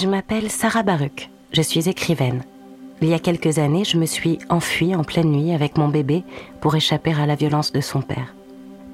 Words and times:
Je 0.00 0.06
m'appelle 0.06 0.50
Sarah 0.50 0.82
Baruch. 0.82 1.28
Je 1.52 1.60
suis 1.60 1.86
écrivaine. 1.86 2.42
Il 3.02 3.08
y 3.08 3.12
a 3.12 3.18
quelques 3.18 3.58
années, 3.58 3.84
je 3.84 3.98
me 3.98 4.06
suis 4.06 4.38
enfuie 4.48 4.94
en 4.94 5.04
pleine 5.04 5.30
nuit 5.30 5.52
avec 5.52 5.76
mon 5.76 5.88
bébé 5.88 6.24
pour 6.62 6.74
échapper 6.74 7.12
à 7.12 7.26
la 7.26 7.34
violence 7.34 7.70
de 7.70 7.82
son 7.82 8.00
père. 8.00 8.34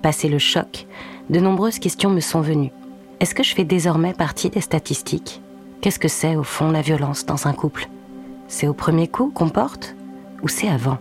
Passé 0.03 0.29
le 0.29 0.41
choc, 0.41 0.89
de 1.31 1.39
nombreuses 1.39 1.79
questions 1.79 2.11
me 2.11 2.19
sont 2.19 2.41
venues. 2.41 2.73
Est-ce 3.21 3.37
que 3.37 3.45
je 3.45 3.55
fais 3.55 3.63
désormais 3.63 4.15
partie 4.15 4.51
des 4.51 4.61
statistiques? 4.61 5.41
Qu'est-ce 5.81 6.01
que 6.01 6.09
c'est 6.09 6.35
au 6.35 6.43
fond 6.43 6.73
la 6.73 6.83
violence 6.83 7.25
dans 7.25 7.47
un 7.47 7.53
couple? 7.53 7.89
C'est 8.49 8.67
au 8.67 8.75
premier 8.75 9.07
coup 9.07 9.31
qu'on 9.33 9.49
porte? 9.49 9.95
Ou 10.43 10.49
c'est 10.49 10.69
avant? 10.69 10.99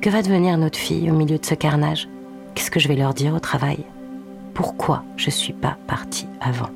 Que 0.00 0.08
va 0.08 0.22
devenir 0.22 0.56
notre 0.56 0.78
fille 0.78 1.10
au 1.10 1.14
milieu 1.14 1.36
de 1.36 1.44
ce 1.44 1.54
carnage? 1.54 2.08
Qu'est-ce 2.54 2.70
que 2.70 2.80
je 2.80 2.88
vais 2.88 2.96
leur 2.96 3.12
dire 3.12 3.34
au 3.34 3.40
travail? 3.40 3.84
Pourquoi 4.54 5.04
je 5.18 5.28
suis 5.28 5.52
pas 5.52 5.76
partie 5.86 6.28
avant? 6.40 6.70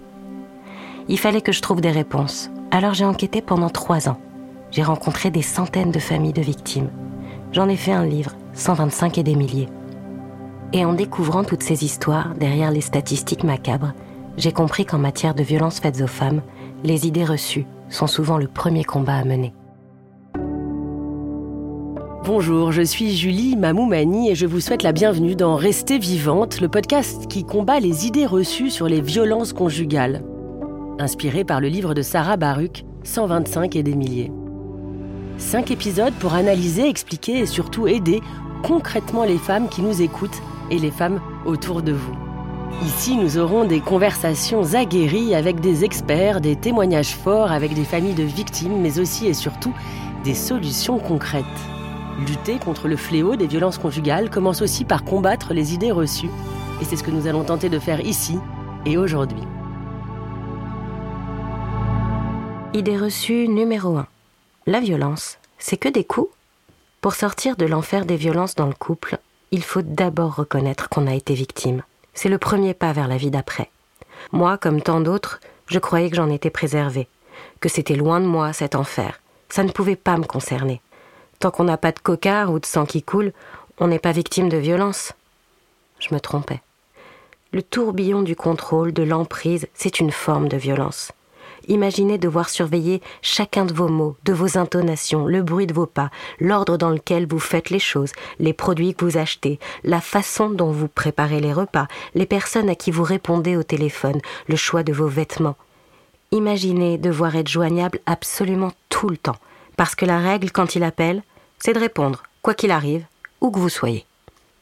Il 1.10 1.18
fallait 1.18 1.40
que 1.40 1.52
je 1.52 1.62
trouve 1.62 1.80
des 1.80 1.90
réponses. 1.90 2.50
Alors 2.70 2.92
j'ai 2.92 3.06
enquêté 3.06 3.40
pendant 3.40 3.70
trois 3.70 4.10
ans. 4.10 4.18
J'ai 4.70 4.82
rencontré 4.82 5.30
des 5.30 5.40
centaines 5.40 5.90
de 5.90 5.98
familles 5.98 6.34
de 6.34 6.42
victimes. 6.42 6.90
J'en 7.52 7.68
ai 7.70 7.76
fait 7.76 7.92
un 7.92 8.04
livre, 8.04 8.32
125 8.52 9.16
et 9.16 9.22
des 9.22 9.34
milliers. 9.34 9.70
Et 10.74 10.84
en 10.84 10.92
découvrant 10.92 11.44
toutes 11.44 11.62
ces 11.62 11.82
histoires 11.82 12.34
derrière 12.34 12.70
les 12.70 12.82
statistiques 12.82 13.42
macabres, 13.42 13.94
j'ai 14.36 14.52
compris 14.52 14.84
qu'en 14.84 14.98
matière 14.98 15.34
de 15.34 15.42
violences 15.42 15.80
faites 15.80 16.02
aux 16.02 16.06
femmes, 16.06 16.42
les 16.84 17.06
idées 17.06 17.24
reçues 17.24 17.64
sont 17.88 18.06
souvent 18.06 18.36
le 18.36 18.46
premier 18.46 18.84
combat 18.84 19.16
à 19.16 19.24
mener. 19.24 19.54
Bonjour, 22.22 22.70
je 22.70 22.82
suis 22.82 23.16
Julie 23.16 23.56
Mamoumani 23.56 24.30
et 24.30 24.34
je 24.34 24.44
vous 24.44 24.60
souhaite 24.60 24.82
la 24.82 24.92
bienvenue 24.92 25.34
dans 25.34 25.56
Rester 25.56 25.98
vivante, 25.98 26.60
le 26.60 26.68
podcast 26.68 27.26
qui 27.28 27.44
combat 27.44 27.80
les 27.80 28.06
idées 28.06 28.26
reçues 28.26 28.68
sur 28.68 28.86
les 28.86 29.00
violences 29.00 29.54
conjugales. 29.54 30.22
Inspiré 31.00 31.44
par 31.44 31.60
le 31.60 31.68
livre 31.68 31.94
de 31.94 32.02
Sarah 32.02 32.36
Baruch, 32.36 32.84
125 33.04 33.76
et 33.76 33.84
des 33.84 33.94
milliers. 33.94 34.32
Cinq 35.36 35.70
épisodes 35.70 36.12
pour 36.14 36.34
analyser, 36.34 36.88
expliquer 36.88 37.38
et 37.38 37.46
surtout 37.46 37.86
aider 37.86 38.20
concrètement 38.64 39.22
les 39.22 39.38
femmes 39.38 39.68
qui 39.68 39.80
nous 39.82 40.02
écoutent 40.02 40.42
et 40.72 40.78
les 40.78 40.90
femmes 40.90 41.20
autour 41.46 41.82
de 41.82 41.92
vous. 41.92 42.16
Ici, 42.84 43.16
nous 43.16 43.38
aurons 43.38 43.64
des 43.64 43.80
conversations 43.80 44.74
aguerries 44.74 45.36
avec 45.36 45.60
des 45.60 45.84
experts, 45.84 46.40
des 46.40 46.56
témoignages 46.56 47.14
forts 47.14 47.52
avec 47.52 47.74
des 47.74 47.84
familles 47.84 48.14
de 48.14 48.24
victimes, 48.24 48.80
mais 48.80 48.98
aussi 48.98 49.28
et 49.28 49.34
surtout 49.34 49.72
des 50.24 50.34
solutions 50.34 50.98
concrètes. 50.98 51.44
Lutter 52.26 52.58
contre 52.58 52.88
le 52.88 52.96
fléau 52.96 53.36
des 53.36 53.46
violences 53.46 53.78
conjugales 53.78 54.30
commence 54.30 54.62
aussi 54.62 54.84
par 54.84 55.04
combattre 55.04 55.54
les 55.54 55.74
idées 55.74 55.92
reçues. 55.92 56.30
Et 56.82 56.84
c'est 56.84 56.96
ce 56.96 57.04
que 57.04 57.12
nous 57.12 57.28
allons 57.28 57.44
tenter 57.44 57.68
de 57.68 57.78
faire 57.78 58.04
ici 58.04 58.36
et 58.84 58.96
aujourd'hui. 58.96 59.44
Idée 62.78 62.96
reçue 62.96 63.48
numéro 63.48 63.96
1. 63.96 64.06
La 64.66 64.78
violence, 64.78 65.38
c'est 65.58 65.76
que 65.76 65.88
des 65.88 66.04
coups 66.04 66.32
Pour 67.00 67.16
sortir 67.16 67.56
de 67.56 67.66
l'enfer 67.66 68.06
des 68.06 68.14
violences 68.14 68.54
dans 68.54 68.68
le 68.68 68.72
couple, 68.72 69.18
il 69.50 69.64
faut 69.64 69.82
d'abord 69.82 70.36
reconnaître 70.36 70.88
qu'on 70.88 71.08
a 71.08 71.14
été 71.16 71.34
victime. 71.34 71.82
C'est 72.14 72.28
le 72.28 72.38
premier 72.38 72.74
pas 72.74 72.92
vers 72.92 73.08
la 73.08 73.16
vie 73.16 73.32
d'après. 73.32 73.68
Moi, 74.30 74.58
comme 74.58 74.80
tant 74.80 75.00
d'autres, 75.00 75.40
je 75.66 75.80
croyais 75.80 76.08
que 76.08 76.14
j'en 76.14 76.30
étais 76.30 76.50
préservée, 76.50 77.08
que 77.58 77.68
c'était 77.68 77.96
loin 77.96 78.20
de 78.20 78.26
moi 78.26 78.52
cet 78.52 78.76
enfer. 78.76 79.20
Ça 79.48 79.64
ne 79.64 79.72
pouvait 79.72 79.96
pas 79.96 80.16
me 80.16 80.22
concerner. 80.22 80.80
Tant 81.40 81.50
qu'on 81.50 81.64
n'a 81.64 81.78
pas 81.78 81.90
de 81.90 81.98
cocard 81.98 82.52
ou 82.52 82.60
de 82.60 82.66
sang 82.66 82.86
qui 82.86 83.02
coule, 83.02 83.32
on 83.80 83.88
n'est 83.88 83.98
pas 83.98 84.12
victime 84.12 84.48
de 84.48 84.56
violence. 84.56 85.14
Je 85.98 86.14
me 86.14 86.20
trompais. 86.20 86.60
Le 87.50 87.64
tourbillon 87.64 88.22
du 88.22 88.36
contrôle, 88.36 88.92
de 88.92 89.02
l'emprise, 89.02 89.66
c'est 89.74 89.98
une 89.98 90.12
forme 90.12 90.48
de 90.48 90.56
violence. 90.56 91.10
Imaginez 91.66 92.18
devoir 92.18 92.48
surveiller 92.48 93.02
chacun 93.22 93.64
de 93.64 93.74
vos 93.74 93.88
mots, 93.88 94.16
de 94.24 94.32
vos 94.32 94.56
intonations, 94.56 95.26
le 95.26 95.42
bruit 95.42 95.66
de 95.66 95.74
vos 95.74 95.86
pas, 95.86 96.10
l'ordre 96.38 96.76
dans 96.76 96.90
lequel 96.90 97.26
vous 97.26 97.38
faites 97.38 97.70
les 97.70 97.78
choses, 97.78 98.12
les 98.38 98.52
produits 98.52 98.94
que 98.94 99.04
vous 99.04 99.18
achetez, 99.18 99.58
la 99.84 100.00
façon 100.00 100.50
dont 100.50 100.70
vous 100.70 100.88
préparez 100.88 101.40
les 101.40 101.52
repas, 101.52 101.88
les 102.14 102.26
personnes 102.26 102.68
à 102.68 102.74
qui 102.74 102.90
vous 102.90 103.02
répondez 103.02 103.56
au 103.56 103.62
téléphone, 103.62 104.20
le 104.46 104.56
choix 104.56 104.82
de 104.82 104.92
vos 104.92 105.08
vêtements. 105.08 105.56
Imaginez 106.30 106.98
devoir 106.98 107.36
être 107.36 107.48
joignable 107.48 108.00
absolument 108.06 108.72
tout 108.88 109.08
le 109.08 109.16
temps, 109.16 109.38
parce 109.76 109.94
que 109.94 110.06
la 110.06 110.18
règle 110.18 110.50
quand 110.50 110.74
il 110.74 110.84
appelle, 110.84 111.22
c'est 111.58 111.72
de 111.72 111.80
répondre, 111.80 112.22
quoi 112.42 112.54
qu'il 112.54 112.70
arrive, 112.70 113.04
où 113.40 113.50
que 113.50 113.58
vous 113.58 113.68
soyez. 113.68 114.04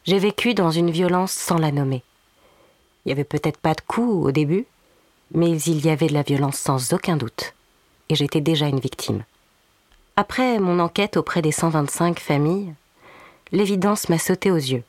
J'ai 0.04 0.18
vécu 0.18 0.54
dans 0.54 0.70
une 0.70 0.90
violence 0.90 1.32
sans 1.32 1.58
la 1.58 1.72
nommer. 1.72 2.02
Il 3.04 3.08
n'y 3.08 3.12
avait 3.12 3.24
peut-être 3.24 3.58
pas 3.58 3.74
de 3.74 3.80
coups 3.80 4.26
au 4.26 4.30
début, 4.30 4.66
mais 5.34 5.60
il 5.62 5.84
y 5.84 5.90
avait 5.90 6.06
de 6.06 6.14
la 6.14 6.22
violence 6.22 6.56
sans 6.56 6.92
aucun 6.92 7.16
doute, 7.16 7.54
et 8.08 8.14
j'étais 8.14 8.40
déjà 8.40 8.66
une 8.66 8.80
victime. 8.80 9.24
Après 10.16 10.58
mon 10.58 10.78
enquête 10.78 11.16
auprès 11.16 11.42
des 11.42 11.52
125 11.52 12.18
familles, 12.20 12.72
l'évidence 13.52 14.08
m'a 14.08 14.18
sauté 14.18 14.50
aux 14.50 14.56
yeux. 14.56 14.84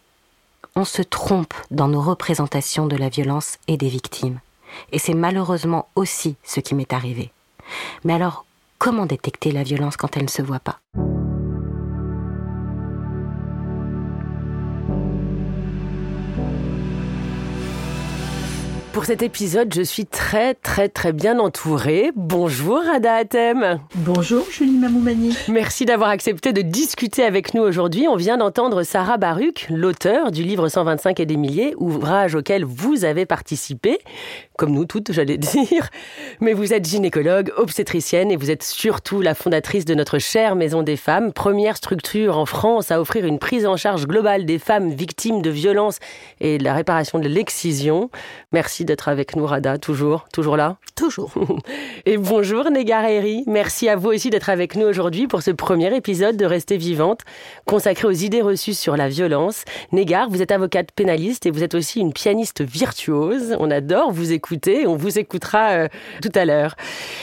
On 0.76 0.86
se 0.86 1.02
trompe 1.02 1.54
dans 1.72 1.88
nos 1.88 2.02
représentations 2.02 2.88
de 2.88 2.96
la 2.96 3.10
violence 3.10 3.58
et 3.68 3.78
des 3.78 3.90
victimes, 3.90 4.40
et 4.92 5.00
c'est 5.00 5.14
malheureusement 5.14 5.88
aussi 5.96 6.36
ce 6.44 6.60
qui 6.60 6.76
m'est 6.76 6.94
arrivé. 6.94 7.32
Mais 8.04 8.14
alors, 8.14 8.46
comment 8.78 9.06
détecter 9.06 9.52
la 9.52 9.64
violence 9.64 9.98
quand 9.98 10.16
elle 10.16 10.24
ne 10.24 10.30
se 10.30 10.42
voit 10.42 10.60
pas? 10.60 10.80
Pour 18.98 19.06
cet 19.06 19.22
épisode, 19.22 19.72
je 19.76 19.84
suis 19.84 20.08
très 20.08 20.56
très 20.56 20.90
très 20.90 21.14
bien 21.14 21.38
entourée. 21.38 22.12
Bonjour 22.16 22.80
Ada 22.92 23.14
Atem. 23.18 23.80
Bonjour 23.94 24.44
Julie 24.50 24.76
Mamoumani. 24.76 25.38
Merci 25.50 25.86
d'avoir 25.86 26.10
accepté 26.10 26.52
de 26.52 26.64
discuter 26.64 27.24
avec 27.24 27.54
nous 27.54 27.62
aujourd'hui. 27.62 28.08
On 28.08 28.16
vient 28.16 28.38
d'entendre 28.38 28.82
Sarah 28.82 29.18
Baruch, 29.18 29.68
l'auteur 29.70 30.32
du 30.32 30.42
livre 30.42 30.68
125 30.68 31.20
et 31.20 31.28
des 31.28 31.38
milliers, 31.38 31.76
ouvrage 31.78 32.34
auquel 32.34 32.66
vous 32.66 33.06
avez 33.06 33.28
participé, 33.28 34.00
comme 34.58 34.72
nous 34.72 34.86
toutes 34.86 35.12
j'allais 35.12 35.38
dire. 35.38 35.90
Mais 36.42 36.54
vous 36.54 36.74
êtes 36.74 36.88
gynécologue, 36.88 37.54
obstétricienne 37.56 38.32
et 38.32 38.36
vous 38.36 38.52
êtes 38.52 38.64
surtout 38.64 39.22
la 39.22 39.36
fondatrice 39.36 39.86
de 39.86 39.94
notre 39.94 40.20
chère 40.20 40.56
Maison 40.56 40.84
des 40.84 40.98
Femmes, 40.98 41.32
première 41.32 41.78
structure 41.78 42.38
en 42.38 42.46
France 42.46 42.92
à 42.92 43.00
offrir 43.00 43.26
une 43.26 43.40
prise 43.40 43.66
en 43.66 43.78
charge 43.78 44.08
globale 44.08 44.46
des 44.46 44.60
femmes 44.60 44.90
victimes 44.90 45.42
de 45.42 45.50
violences 45.50 46.00
et 46.42 46.58
de 46.58 46.64
la 46.64 46.74
réparation 46.74 47.20
de 47.20 47.28
l'excision. 47.28 48.10
Merci 48.52 48.84
d'être 48.84 49.08
avec 49.08 49.36
nous, 49.36 49.46
Rada, 49.46 49.78
toujours, 49.78 50.28
toujours 50.34 50.58
là? 50.58 50.78
Toujours. 50.96 51.32
Et 52.06 52.18
bonjour, 52.18 52.72
Négar 52.72 53.04
Merci 53.46 53.90
à 53.90 53.96
vous 53.96 54.10
aussi 54.10 54.32
d'être 54.32 54.50
avec 54.50 54.76
nous 54.76 54.88
aujourd'hui 54.88 55.28
pour 55.28 55.44
ce 55.44 55.52
premier 55.52 55.96
épisode 55.96 56.36
de 56.36 56.46
Rester 56.46 56.78
vivante, 56.78 57.22
consacré 57.66 58.08
aux 58.08 58.12
idées 58.12 58.42
reçues 58.42 58.74
sur 58.74 58.98
la 58.98 59.08
violence. 59.08 59.64
Négar, 59.92 60.30
vous 60.30 60.42
êtes 60.42 60.52
avocate 60.52 60.92
pénaliste 60.92 61.46
et 61.46 61.52
vous 61.52 61.64
êtes 61.64 61.76
aussi 61.76 62.00
une 62.00 62.14
pianiste 62.14 62.64
virtuose. 62.64 63.56
On 63.60 63.70
adore 63.70 64.12
vous 64.12 64.32
écouter, 64.32 64.47
on 64.86 64.96
vous 64.96 65.20
écoutera 65.20 65.70
euh, 65.70 65.88
tout 66.22 66.32
à 66.36 66.46
l'heure. 66.46 66.76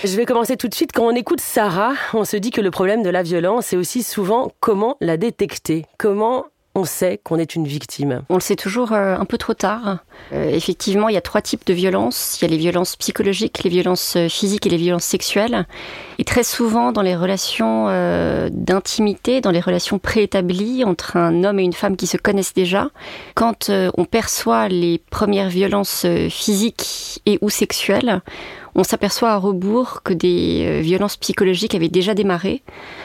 Je 0.05 0.17
vais 0.17 0.25
commencer 0.25 0.57
tout 0.57 0.69
de 0.69 0.75
suite. 0.75 0.91
Quand 0.93 1.07
on 1.07 1.15
écoute 1.15 1.41
Sarah, 1.41 1.95
on 2.13 2.25
se 2.25 2.37
dit 2.37 2.51
que 2.51 2.61
le 2.61 2.71
problème 2.71 3.03
de 3.03 3.11
la 3.11 3.23
violence, 3.23 3.67
c'est 3.67 3.77
aussi 3.77 4.03
souvent 4.03 4.53
comment 4.61 4.97
la 5.01 5.17
détecter, 5.17 5.87
comment 5.99 6.47
on 6.77 6.85
sait 6.85 7.21
qu'on 7.23 7.39
est 7.39 7.55
une 7.55 7.67
victime 7.67 8.23
On 8.29 8.35
le 8.35 8.41
sait 8.41 8.57
toujours 8.57 8.93
euh, 8.93 9.17
un 9.17 9.25
peu 9.25 9.39
trop 9.39 9.55
tard. 9.55 9.99
Euh, 10.33 10.51
effectivement, 10.51 11.09
il 11.09 11.15
y 11.15 11.19
a 11.19 11.21
trois 11.21 11.41
types 11.41 11.65
de 11.67 11.73
violences. 11.73 12.39
Il 12.41 12.45
y 12.45 12.49
a 12.49 12.51
les 12.51 12.57
violences 12.57 12.97
psychologiques, 12.97 13.63
les 13.63 13.71
violences 13.71 14.17
euh, 14.17 14.29
physiques 14.29 14.67
et 14.67 14.71
les 14.71 14.77
violences 14.77 15.05
sexuelles. 15.05 15.67
Et 16.19 16.25
très 16.25 16.43
souvent, 16.43 16.91
dans 16.91 17.03
les 17.03 17.15
relations 17.15 17.87
d'intimité, 18.51 19.41
dans 19.41 19.51
les 19.51 19.61
relations 19.61 19.99
préétablies 19.99 20.85
entre 20.85 21.17
un 21.17 21.43
homme 21.43 21.59
et 21.59 21.65
une 21.65 21.73
femme 21.73 21.97
qui 21.97 22.07
se 22.07 22.17
connaissent 22.17 22.55
déjà, 22.55 22.91
quand 23.35 23.69
on 23.69 24.05
perçoit 24.05 24.69
les 24.69 24.99
premières 25.11 25.49
violences 25.49 26.07
physiques 26.31 27.21
et 27.27 27.39
ou 27.41 27.51
sexuelles, 27.51 28.23
on 28.75 28.85
s'aperçoit 28.85 29.31
à 29.31 29.37
rebours 29.37 30.03
que 30.03 30.13
des 30.13 30.65
euh, 30.67 30.81
violences 30.81 31.17
psychologiques 31.17 31.75
avaient 31.75 31.89
déjà 31.89 32.15
démarré. 32.15 32.63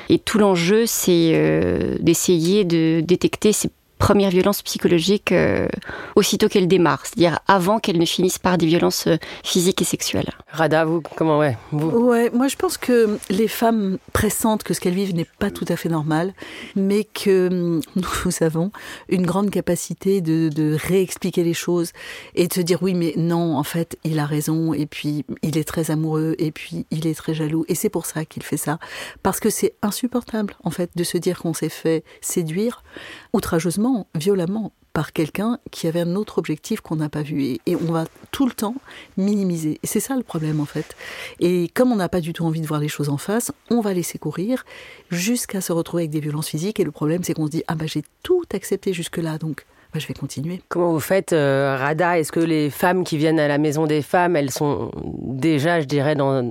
Et 0.10 0.18
tout 0.18 0.40
l'enjeu, 0.40 0.86
c'est 0.86 1.32
euh, 1.34 1.98
d'essayer 2.00 2.66
de 2.66 3.02
détecter 3.02 3.54
ces 3.54 3.70
première 4.00 4.32
violence 4.32 4.64
psychologique 4.64 5.32
euh, 5.32 5.68
aussitôt 6.16 6.48
qu'elle 6.48 6.68
démarre, 6.68 7.06
c'est-à-dire 7.06 7.40
avant 7.48 7.80
qu'elle 7.80 8.00
ne 8.00 8.06
finisse 8.06 8.40
par 8.40 8.58
des 8.58 8.66
violences 8.66 9.06
euh, 9.08 9.18
physiques 9.44 9.82
et 9.82 9.86
sexuelles. 9.86 10.32
Rada, 10.52 10.86
vous, 10.86 11.04
comment 11.16 11.38
ouais 11.38 11.58
vous 11.72 11.90
Ouais, 11.90 12.32
moi 12.34 12.48
je 12.48 12.56
pense 12.56 12.78
que 12.78 13.20
les 13.30 13.48
femmes 13.48 14.00
pressentent 14.14 14.64
que 14.64 14.74
ce 14.74 14.80
qu'elles 14.80 14.96
vivent 14.96 15.14
n'est 15.14 15.28
pas 15.38 15.52
tout 15.52 15.66
à 15.68 15.76
fait 15.76 15.90
normal, 15.90 16.34
mais 16.76 17.04
que 17.04 17.50
hum, 17.50 17.82
nous 17.96 18.32
avons 18.42 18.72
une 19.10 19.26
grande 19.26 19.52
capacité 19.52 20.22
de, 20.22 20.50
de 20.50 20.78
réexpliquer 20.88 21.44
les 21.44 21.54
choses 21.54 21.92
et 22.36 22.48
de 22.48 22.54
se 22.54 22.62
dire 22.62 22.82
oui, 22.82 22.94
mais 22.94 23.14
non, 23.18 23.58
en 23.58 23.64
fait, 23.64 23.98
il 24.06 24.18
a 24.18 24.26
raison, 24.26 24.74
et 24.74 24.86
puis 24.86 25.26
il 25.42 25.58
est 25.58 25.68
très 25.68 25.92
amoureux, 25.92 26.36
et 26.40 26.52
puis 26.52 26.86
il 26.90 27.06
est 27.06 27.16
très 27.16 27.34
jaloux, 27.34 27.66
et 27.68 27.76
c'est 27.76 27.90
pour 27.90 28.06
ça 28.06 28.24
qu'il 28.24 28.44
fait 28.44 28.58
ça, 28.58 28.80
parce 29.24 29.40
que 29.40 29.50
c'est 29.50 29.74
insupportable 29.82 30.56
en 30.64 30.72
fait 30.72 30.90
de 30.96 31.04
se 31.04 31.18
dire 31.18 31.40
qu'on 31.40 31.54
s'est 31.54 31.70
fait 31.70 32.04
séduire 32.22 32.84
outrageusement, 33.34 33.89
violemment 34.16 34.72
par 34.94 35.14
quelqu'un 35.14 35.60
qui 35.72 35.88
avait 35.88 36.02
un 36.02 36.16
autre 36.16 36.40
objectif 36.40 36.82
qu'on 36.82 36.96
n'a 36.96 37.10
pas 37.10 37.22
vu. 37.22 37.44
Et, 37.44 37.62
et, 37.66 37.76
on 37.76 37.92
va 37.92 38.06
tout 38.32 38.46
le 38.46 38.52
temps 38.52 38.76
minimiser. 39.18 39.80
Et 39.84 39.88
c'est 39.88 40.00
ça 40.00 40.16
le 40.16 40.24
problème 40.24 40.60
en 40.60 40.66
fait. 40.66 40.96
Et 41.40 41.70
comme 41.70 41.92
on 41.92 41.96
n'a 41.96 42.10
pas 42.10 42.22
du 42.22 42.34
tout 42.34 42.44
envie 42.46 42.62
de 42.62 42.68
voir 42.68 42.80
les 42.80 42.88
choses 42.88 43.10
en 43.10 43.18
face, 43.18 43.52
on 43.70 43.82
va 43.82 43.94
laisser 43.94 44.18
courir 44.18 44.66
jusqu'à 45.10 45.62
se 45.62 45.72
retrouver 45.72 46.04
avec 46.04 46.12
des 46.12 46.20
violences 46.20 46.50
physiques. 46.50 46.80
Et 46.80 46.84
le 46.84 46.92
problème, 46.92 47.24
c'est 47.24 47.34
qu'on 47.34 47.46
se 47.46 47.52
dit, 47.52 47.64
ah 47.68 47.76
bah 47.76 47.86
j'ai 47.86 48.04
tout 48.24 48.44
accepté 48.52 48.94
jusque-là, 48.94 49.38
donc 49.38 49.66
bah, 49.92 50.00
je 50.00 50.06
vais 50.06 50.14
continuer. 50.14 50.62
Comment 50.70 50.92
vous 50.92 51.00
faites, 51.00 51.34
euh, 51.34 51.76
Rada? 51.76 52.20
Est-ce 52.20 52.32
que 52.32 52.40
les 52.40 52.70
femmes 52.70 53.04
qui 53.04 53.18
viennent 53.18 53.40
à 53.40 53.48
la 53.48 53.58
maison 53.58 53.88
des 53.88 54.04
femmes, 54.04 54.36
elles 54.36 54.52
sont 54.52 54.92
déjà, 55.04 55.82
je 55.82 55.86
dirais, 55.86 56.14
dans 56.14 56.44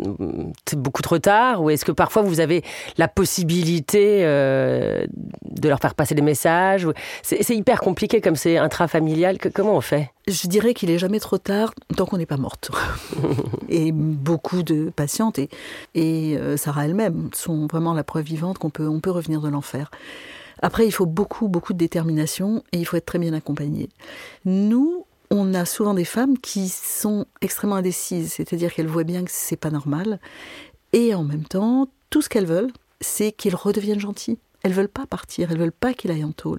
beaucoup 0.77 1.03
trop 1.03 1.21
tard? 1.21 1.63
Ou 1.63 1.71
est-ce 1.71 1.85
que 1.85 1.93
parfois 1.93 2.23
vous 2.23 2.41
avez 2.41 2.65
la 2.97 3.07
possibilité 3.07 4.25
euh, 4.25 5.07
de 5.45 5.69
leur 5.69 5.79
faire 5.79 5.95
passer 5.95 6.17
des 6.17 6.23
messages? 6.23 6.89
C'est 7.23 7.55
hyper 7.55 7.81
compliqué 7.81 8.21
comme 8.21 8.35
c'est 8.35 8.59
intrafamilial. 8.59 9.39
Comment 9.55 9.77
on 9.77 9.81
fait? 9.81 10.11
Je 10.27 10.49
dirais 10.49 10.75
qu'il 10.75 10.91
est 10.91 10.99
jamais 10.99 11.21
trop 11.21 11.39
tard 11.39 11.73
tant 11.97 12.07
qu'on 12.07 12.19
n'est 12.19 12.27
pas 12.27 12.39
morte. 12.39 12.73
et 13.69 13.93
beaucoup 13.93 14.65
de 14.65 14.91
patientes, 14.91 15.39
et, 15.39 15.49
et 15.95 16.37
euh, 16.37 16.57
Sarah 16.57 16.87
elle-même, 16.87 17.31
sont 17.35 17.69
vraiment 17.69 17.95
la 17.95 18.03
preuve 18.03 18.25
vivante 18.25 18.59
qu'on 18.59 18.71
peut, 18.71 18.89
on 18.89 18.99
peut 18.99 19.13
revenir 19.13 19.41
de 19.41 19.49
l'enfer. 19.49 19.93
Après, 20.63 20.87
il 20.87 20.93
faut 20.93 21.07
beaucoup, 21.07 21.49
beaucoup 21.49 21.73
de 21.73 21.79
détermination 21.79 22.63
et 22.73 22.79
il 22.79 22.85
faut 22.85 22.97
être 22.97 23.07
très 23.07 23.19
bien 23.19 23.33
accompagné. 23.33 23.89
Nous, 24.45 25.05
on 25.31 25.55
a 25.55 25.65
souvent 25.65 25.95
des 25.95 26.05
femmes 26.07 26.39
qui 26.39 26.69
sont 26.69 27.27
extrêmement 27.43 27.77
indécises, 27.77 28.33
c'est-à-dire 28.33 28.73
qu'elles 28.73 28.87
voient 28.87 29.05
bien 29.05 29.25
que 29.25 29.31
c'est 29.31 29.57
pas 29.57 29.71
normal 29.71 30.19
et 30.93 31.15
en 31.15 31.25
même 31.25 31.45
temps, 31.45 31.89
tout 32.11 32.23
ce 32.23 32.29
qu'elles 32.29 32.47
veulent, 32.47 32.73
c'est 33.01 33.33
qu'ils 33.33 33.55
redeviennent 33.55 34.01
gentils. 34.01 34.39
Elles 34.65 34.73
veulent 34.73 34.89
pas 34.89 35.07
partir, 35.07 35.53
elles 35.53 35.59
veulent 35.59 35.71
pas 35.71 35.95
qu'il 35.95 36.11
aille 36.11 36.25
en 36.25 36.33
tôle. 36.33 36.59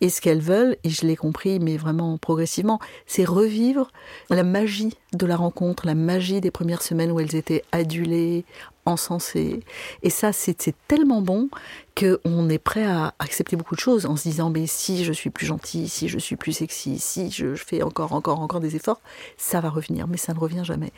Et 0.00 0.08
ce 0.08 0.20
qu'elles 0.20 0.40
veulent, 0.40 0.76
et 0.84 0.90
je 0.90 1.04
l'ai 1.04 1.16
compris, 1.16 1.58
mais 1.58 1.76
vraiment 1.76 2.16
progressivement, 2.16 2.78
c'est 3.06 3.24
revivre 3.24 3.90
la 4.30 4.44
magie 4.44 4.94
de 5.12 5.26
la 5.26 5.36
rencontre, 5.36 5.86
la 5.86 5.96
magie 5.96 6.40
des 6.40 6.52
premières 6.52 6.82
semaines 6.82 7.10
où 7.10 7.18
elles 7.18 7.34
étaient 7.34 7.64
adulées, 7.72 8.44
encensées. 8.86 9.60
Et 10.02 10.10
ça, 10.10 10.32
c'est 10.32 10.74
tellement 10.88 11.22
bon 11.22 11.48
qu'on 11.96 12.48
est 12.48 12.58
prêt 12.58 12.84
à 12.84 13.14
accepter 13.18 13.56
beaucoup 13.56 13.74
de 13.74 13.80
choses 13.80 14.06
en 14.06 14.16
se 14.16 14.22
disant, 14.22 14.50
mais 14.50 14.66
si 14.66 15.04
je 15.04 15.12
suis 15.12 15.30
plus 15.30 15.46
gentille, 15.46 15.88
si 15.88 16.08
je 16.08 16.18
suis 16.18 16.36
plus 16.36 16.52
sexy, 16.52 16.98
si 16.98 17.30
je 17.30 17.54
fais 17.54 17.82
encore, 17.82 18.12
encore, 18.12 18.40
encore 18.40 18.60
des 18.60 18.76
efforts, 18.76 19.00
ça 19.36 19.60
va 19.60 19.68
revenir, 19.68 20.08
mais 20.08 20.16
ça 20.16 20.34
ne 20.34 20.38
revient 20.38 20.64
jamais. 20.64 20.92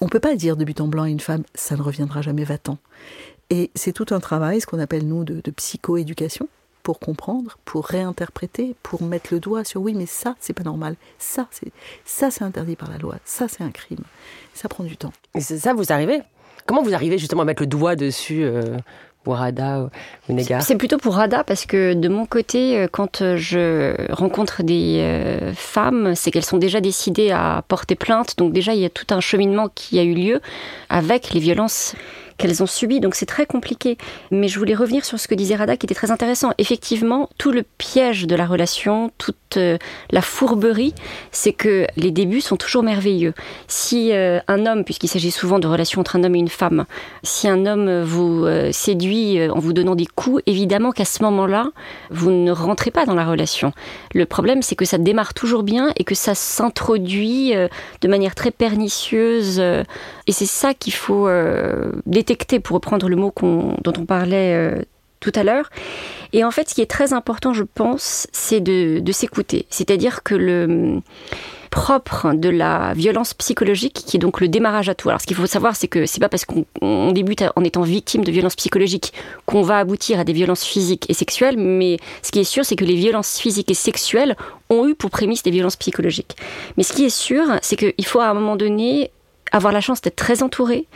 On 0.00 0.08
peut 0.08 0.20
pas 0.20 0.34
dire 0.34 0.56
de 0.56 0.64
but 0.64 0.80
en 0.80 0.88
blanc 0.88 1.04
à 1.04 1.08
une 1.08 1.20
femme, 1.20 1.44
ça 1.54 1.76
ne 1.76 1.82
reviendra 1.82 2.22
jamais, 2.22 2.44
va-t'en. 2.44 2.78
Et 3.50 3.70
c'est 3.74 3.92
tout 3.92 4.06
un 4.10 4.20
travail, 4.20 4.60
ce 4.60 4.66
qu'on 4.66 4.80
appelle 4.80 5.06
nous 5.06 5.24
de, 5.24 5.40
de 5.40 5.50
psychoéducation, 5.50 6.48
pour 6.84 7.00
comprendre, 7.00 7.58
pour 7.64 7.86
réinterpréter, 7.86 8.76
pour 8.82 9.02
mettre 9.02 9.32
le 9.32 9.40
doigt 9.40 9.64
sur 9.64 9.80
oui, 9.80 9.94
mais 9.94 10.06
ça, 10.06 10.36
c'est 10.38 10.52
pas 10.52 10.62
normal. 10.62 10.96
Ça, 11.18 11.48
c'est 11.50 11.72
ça, 12.04 12.30
c'est 12.30 12.44
interdit 12.44 12.76
par 12.76 12.90
la 12.90 12.98
loi. 12.98 13.16
Ça, 13.24 13.48
c'est 13.48 13.62
un 13.62 13.70
crime. 13.70 14.04
Ça 14.52 14.68
prend 14.68 14.84
du 14.84 14.96
temps. 14.96 15.12
Et 15.34 15.40
c'est 15.40 15.58
ça, 15.58 15.72
vous 15.72 15.92
arrivez 15.92 16.20
Comment 16.66 16.82
vous 16.82 16.94
arrivez 16.94 17.18
justement 17.18 17.42
à 17.42 17.44
mettre 17.44 17.62
le 17.62 17.66
doigt 17.66 17.94
dessus 17.94 18.42
euh, 18.42 18.78
pour 19.22 19.36
Rada 19.36 19.90
ou 20.28 20.32
Négar 20.32 20.62
C'est 20.62 20.76
plutôt 20.76 20.96
pour 20.96 21.16
Rada 21.16 21.44
parce 21.44 21.66
que 21.66 21.92
de 21.92 22.08
mon 22.08 22.24
côté, 22.24 22.78
euh, 22.78 22.86
quand 22.90 23.20
euh, 23.20 23.36
je 23.36 24.10
rencontre 24.12 24.62
des 24.62 25.52
femmes, 25.54 26.14
c'est 26.14 26.30
qu'elles 26.30 26.44
sont 26.44 26.58
déjà 26.58 26.80
décidées 26.80 27.30
à 27.30 27.62
porter 27.68 27.96
plainte. 27.96 28.38
Donc 28.38 28.52
déjà, 28.52 28.74
il 28.74 28.80
y 28.80 28.86
a 28.86 28.90
tout 28.90 29.06
un 29.10 29.20
cheminement 29.20 29.68
qui 29.74 29.98
a 29.98 30.02
eu 30.02 30.14
lieu 30.14 30.40
avec 30.88 31.34
les 31.34 31.40
violences 31.40 31.94
qu'elles 32.36 32.62
ont 32.62 32.66
subi. 32.66 33.00
Donc 33.00 33.14
c'est 33.14 33.26
très 33.26 33.46
compliqué. 33.46 33.96
Mais 34.30 34.48
je 34.48 34.58
voulais 34.58 34.74
revenir 34.74 35.04
sur 35.04 35.18
ce 35.18 35.28
que 35.28 35.34
disait 35.34 35.56
Rada 35.56 35.76
qui 35.76 35.86
était 35.86 35.94
très 35.94 36.10
intéressant. 36.10 36.52
Effectivement, 36.58 37.28
tout 37.38 37.52
le 37.52 37.64
piège 37.78 38.26
de 38.26 38.34
la 38.36 38.46
relation, 38.46 39.10
toute 39.18 39.36
euh, 39.56 39.78
la 40.10 40.22
fourberie, 40.22 40.94
c'est 41.30 41.52
que 41.52 41.86
les 41.96 42.10
débuts 42.10 42.40
sont 42.40 42.56
toujours 42.56 42.82
merveilleux. 42.82 43.34
Si 43.68 44.12
euh, 44.12 44.40
un 44.48 44.66
homme, 44.66 44.84
puisqu'il 44.84 45.08
s'agit 45.08 45.30
souvent 45.30 45.58
de 45.58 45.66
relations 45.66 46.00
entre 46.00 46.16
un 46.16 46.24
homme 46.24 46.34
et 46.34 46.38
une 46.38 46.48
femme, 46.48 46.86
si 47.22 47.48
un 47.48 47.66
homme 47.66 48.02
vous 48.02 48.44
euh, 48.44 48.72
séduit 48.72 49.38
en 49.48 49.58
vous 49.58 49.72
donnant 49.72 49.94
des 49.94 50.06
coups, 50.06 50.42
évidemment 50.46 50.92
qu'à 50.92 51.04
ce 51.04 51.22
moment-là, 51.22 51.70
vous 52.10 52.30
ne 52.30 52.50
rentrez 52.50 52.90
pas 52.90 53.06
dans 53.06 53.14
la 53.14 53.24
relation. 53.24 53.72
Le 54.14 54.26
problème, 54.26 54.62
c'est 54.62 54.76
que 54.76 54.84
ça 54.84 54.98
démarre 54.98 55.34
toujours 55.34 55.62
bien 55.62 55.92
et 55.96 56.04
que 56.04 56.14
ça 56.14 56.34
s'introduit 56.34 57.52
de 58.00 58.08
manière 58.08 58.34
très 58.34 58.50
pernicieuse. 58.50 59.58
et 59.60 60.32
c'est 60.32 60.46
ça 60.46 60.74
qu'il 60.74 60.92
faut 60.92 61.28
pour 62.62 62.74
reprendre 62.74 63.08
le 63.08 63.16
mot 63.16 63.32
dont 63.42 63.92
on 63.98 64.06
parlait 64.06 64.54
euh, 64.54 64.82
tout 65.20 65.32
à 65.34 65.42
l'heure. 65.42 65.70
Et 66.32 66.44
en 66.44 66.50
fait, 66.50 66.68
ce 66.68 66.74
qui 66.74 66.80
est 66.80 66.90
très 66.90 67.12
important, 67.12 67.52
je 67.52 67.62
pense, 67.62 68.26
c'est 68.32 68.60
de, 68.60 69.02
s'écouter. 69.12 69.66
C'est-à-dire 69.70 70.22
que 70.22 70.34
le 70.34 71.00
propre 71.70 72.34
de 72.34 72.48
la 72.50 72.92
violence 72.94 73.34
psychologique, 73.34 74.04
qui 74.06 74.16
est 74.16 74.20
donc 74.20 74.40
le 74.40 74.46
démarrage 74.46 74.88
à 74.88 74.94
tout. 74.94 75.08
Alors, 75.08 75.20
ce 75.20 75.26
qu'il 75.26 75.36
faut 75.36 75.46
savoir, 75.46 75.74
c'est 75.74 75.88
que 75.88 76.06
c'est 76.06 76.20
pas 76.20 76.28
parce 76.28 76.44
qu'on 76.44 77.12
débute 77.12 77.42
en 77.56 77.64
étant 77.64 77.82
victime 77.82 78.22
de 78.22 78.30
violences 78.30 78.54
psychologiques 78.54 79.12
qu'on 79.44 79.62
va 79.62 79.78
aboutir 79.78 80.20
à 80.20 80.24
des 80.24 80.32
violences 80.32 80.62
physiques 80.62 81.06
et 81.08 81.14
sexuelles, 81.14 81.56
mais 81.58 81.98
ce 82.22 82.30
qui 82.30 82.38
est 82.38 82.44
sûr, 82.44 82.64
c'est 82.64 82.76
que 82.76 82.84
les 82.84 82.94
violences 82.94 83.38
physiques 83.38 83.72
et 83.72 83.74
sexuelles 83.74 84.36
ont 84.70 84.86
eu 84.86 84.94
pour 84.94 85.10
prémisse 85.10 85.42
des 85.42 85.50
violences 85.50 85.76
psychologiques. 85.76 86.36
Mais 86.76 86.84
ce 86.84 86.92
qui 86.92 87.04
est 87.04 87.16
sûr, 87.16 87.44
c'est 87.60 87.76
qu'il 87.76 88.06
faut 88.06 88.20
à 88.20 88.26
un 88.26 88.34
moment 88.34 88.54
donné 88.54 89.10
avoir 89.50 89.72
la 89.72 89.80
chance 89.80 90.00
d'être 90.00 90.16
très 90.16 90.42
entouré 90.42 90.86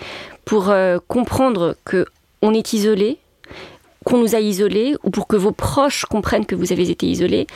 pour 0.48 0.70
euh, 0.70 0.96
comprendre 1.08 1.76
que 1.84 2.06
on 2.40 2.54
est 2.54 2.72
isolé, 2.72 3.18
qu'on 4.06 4.16
nous 4.16 4.34
a 4.34 4.40
isolés 4.40 4.96
ou 5.04 5.10
pour 5.10 5.26
que 5.26 5.36
vos 5.36 5.52
proches 5.52 6.06
comprennent 6.06 6.46
que 6.46 6.54
vous 6.54 6.72
avez 6.72 6.88
été 6.88 7.04
isolés. 7.04 7.46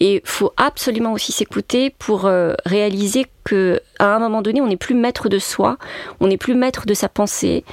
Et 0.00 0.20
faut 0.26 0.52
absolument 0.58 1.14
aussi 1.14 1.32
s'écouter 1.32 1.88
pour 1.98 2.26
euh, 2.26 2.52
réaliser 2.66 3.24
que 3.44 3.80
à 3.98 4.14
un 4.14 4.18
moment 4.18 4.42
donné, 4.42 4.60
on 4.60 4.66
n'est 4.66 4.76
plus 4.76 4.94
maître 4.94 5.30
de 5.30 5.38
soi, 5.38 5.78
on 6.20 6.26
n'est 6.26 6.36
plus 6.36 6.54
maître 6.54 6.84
de 6.84 6.92
sa 6.92 7.08
pensée. 7.08 7.64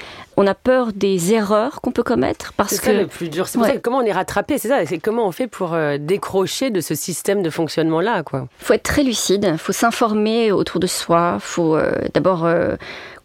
On 0.42 0.48
a 0.48 0.56
peur 0.56 0.94
des 0.94 1.34
erreurs 1.34 1.82
qu'on 1.82 1.92
peut 1.92 2.02
commettre 2.02 2.54
parce 2.54 2.80
que 2.80 2.86
c'est 2.86 2.98
le 2.98 3.08
plus 3.08 3.28
dur. 3.28 3.46
C'est 3.48 3.82
comment 3.82 3.98
on 3.98 4.06
est 4.06 4.14
rattrapé. 4.14 4.58
C'est 4.58 4.70
ça. 4.70 4.86
C'est 4.86 4.98
comment 4.98 5.28
on 5.28 5.32
fait 5.34 5.48
pour 5.48 5.74
euh, 5.74 5.98
décrocher 6.00 6.70
de 6.70 6.80
ce 6.80 6.96
système 6.96 7.44
de 7.44 7.50
fonctionnement 7.50 8.00
là, 8.00 8.24
quoi. 8.24 8.48
Faut 8.60 8.74
être 8.74 8.84
très 8.84 9.04
lucide. 9.04 9.58
Faut 9.58 9.74
s'informer 9.74 10.54
autour 10.54 10.80
de 10.80 10.88
soi. 10.88 11.40
Faut 11.42 11.76
euh, 11.76 11.92
d'abord 12.14 12.48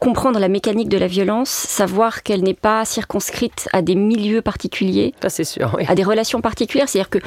comprendre 0.00 0.38
la 0.40 0.48
mécanique 0.48 0.88
de 0.88 0.98
la 0.98 1.06
violence, 1.06 1.48
savoir 1.48 2.24
qu'elle 2.24 2.42
n'est 2.42 2.52
pas 2.52 2.84
circonscrite 2.84 3.68
à 3.72 3.80
des 3.80 3.94
milieux 3.94 4.42
particuliers, 4.42 5.14
ça 5.22 5.30
c'est 5.30 5.44
sûr, 5.44 5.78
à 5.86 5.94
des 5.94 6.02
relations 6.02 6.40
particulières. 6.40 6.88
C'est-à-dire 6.88 7.10
que 7.10 7.20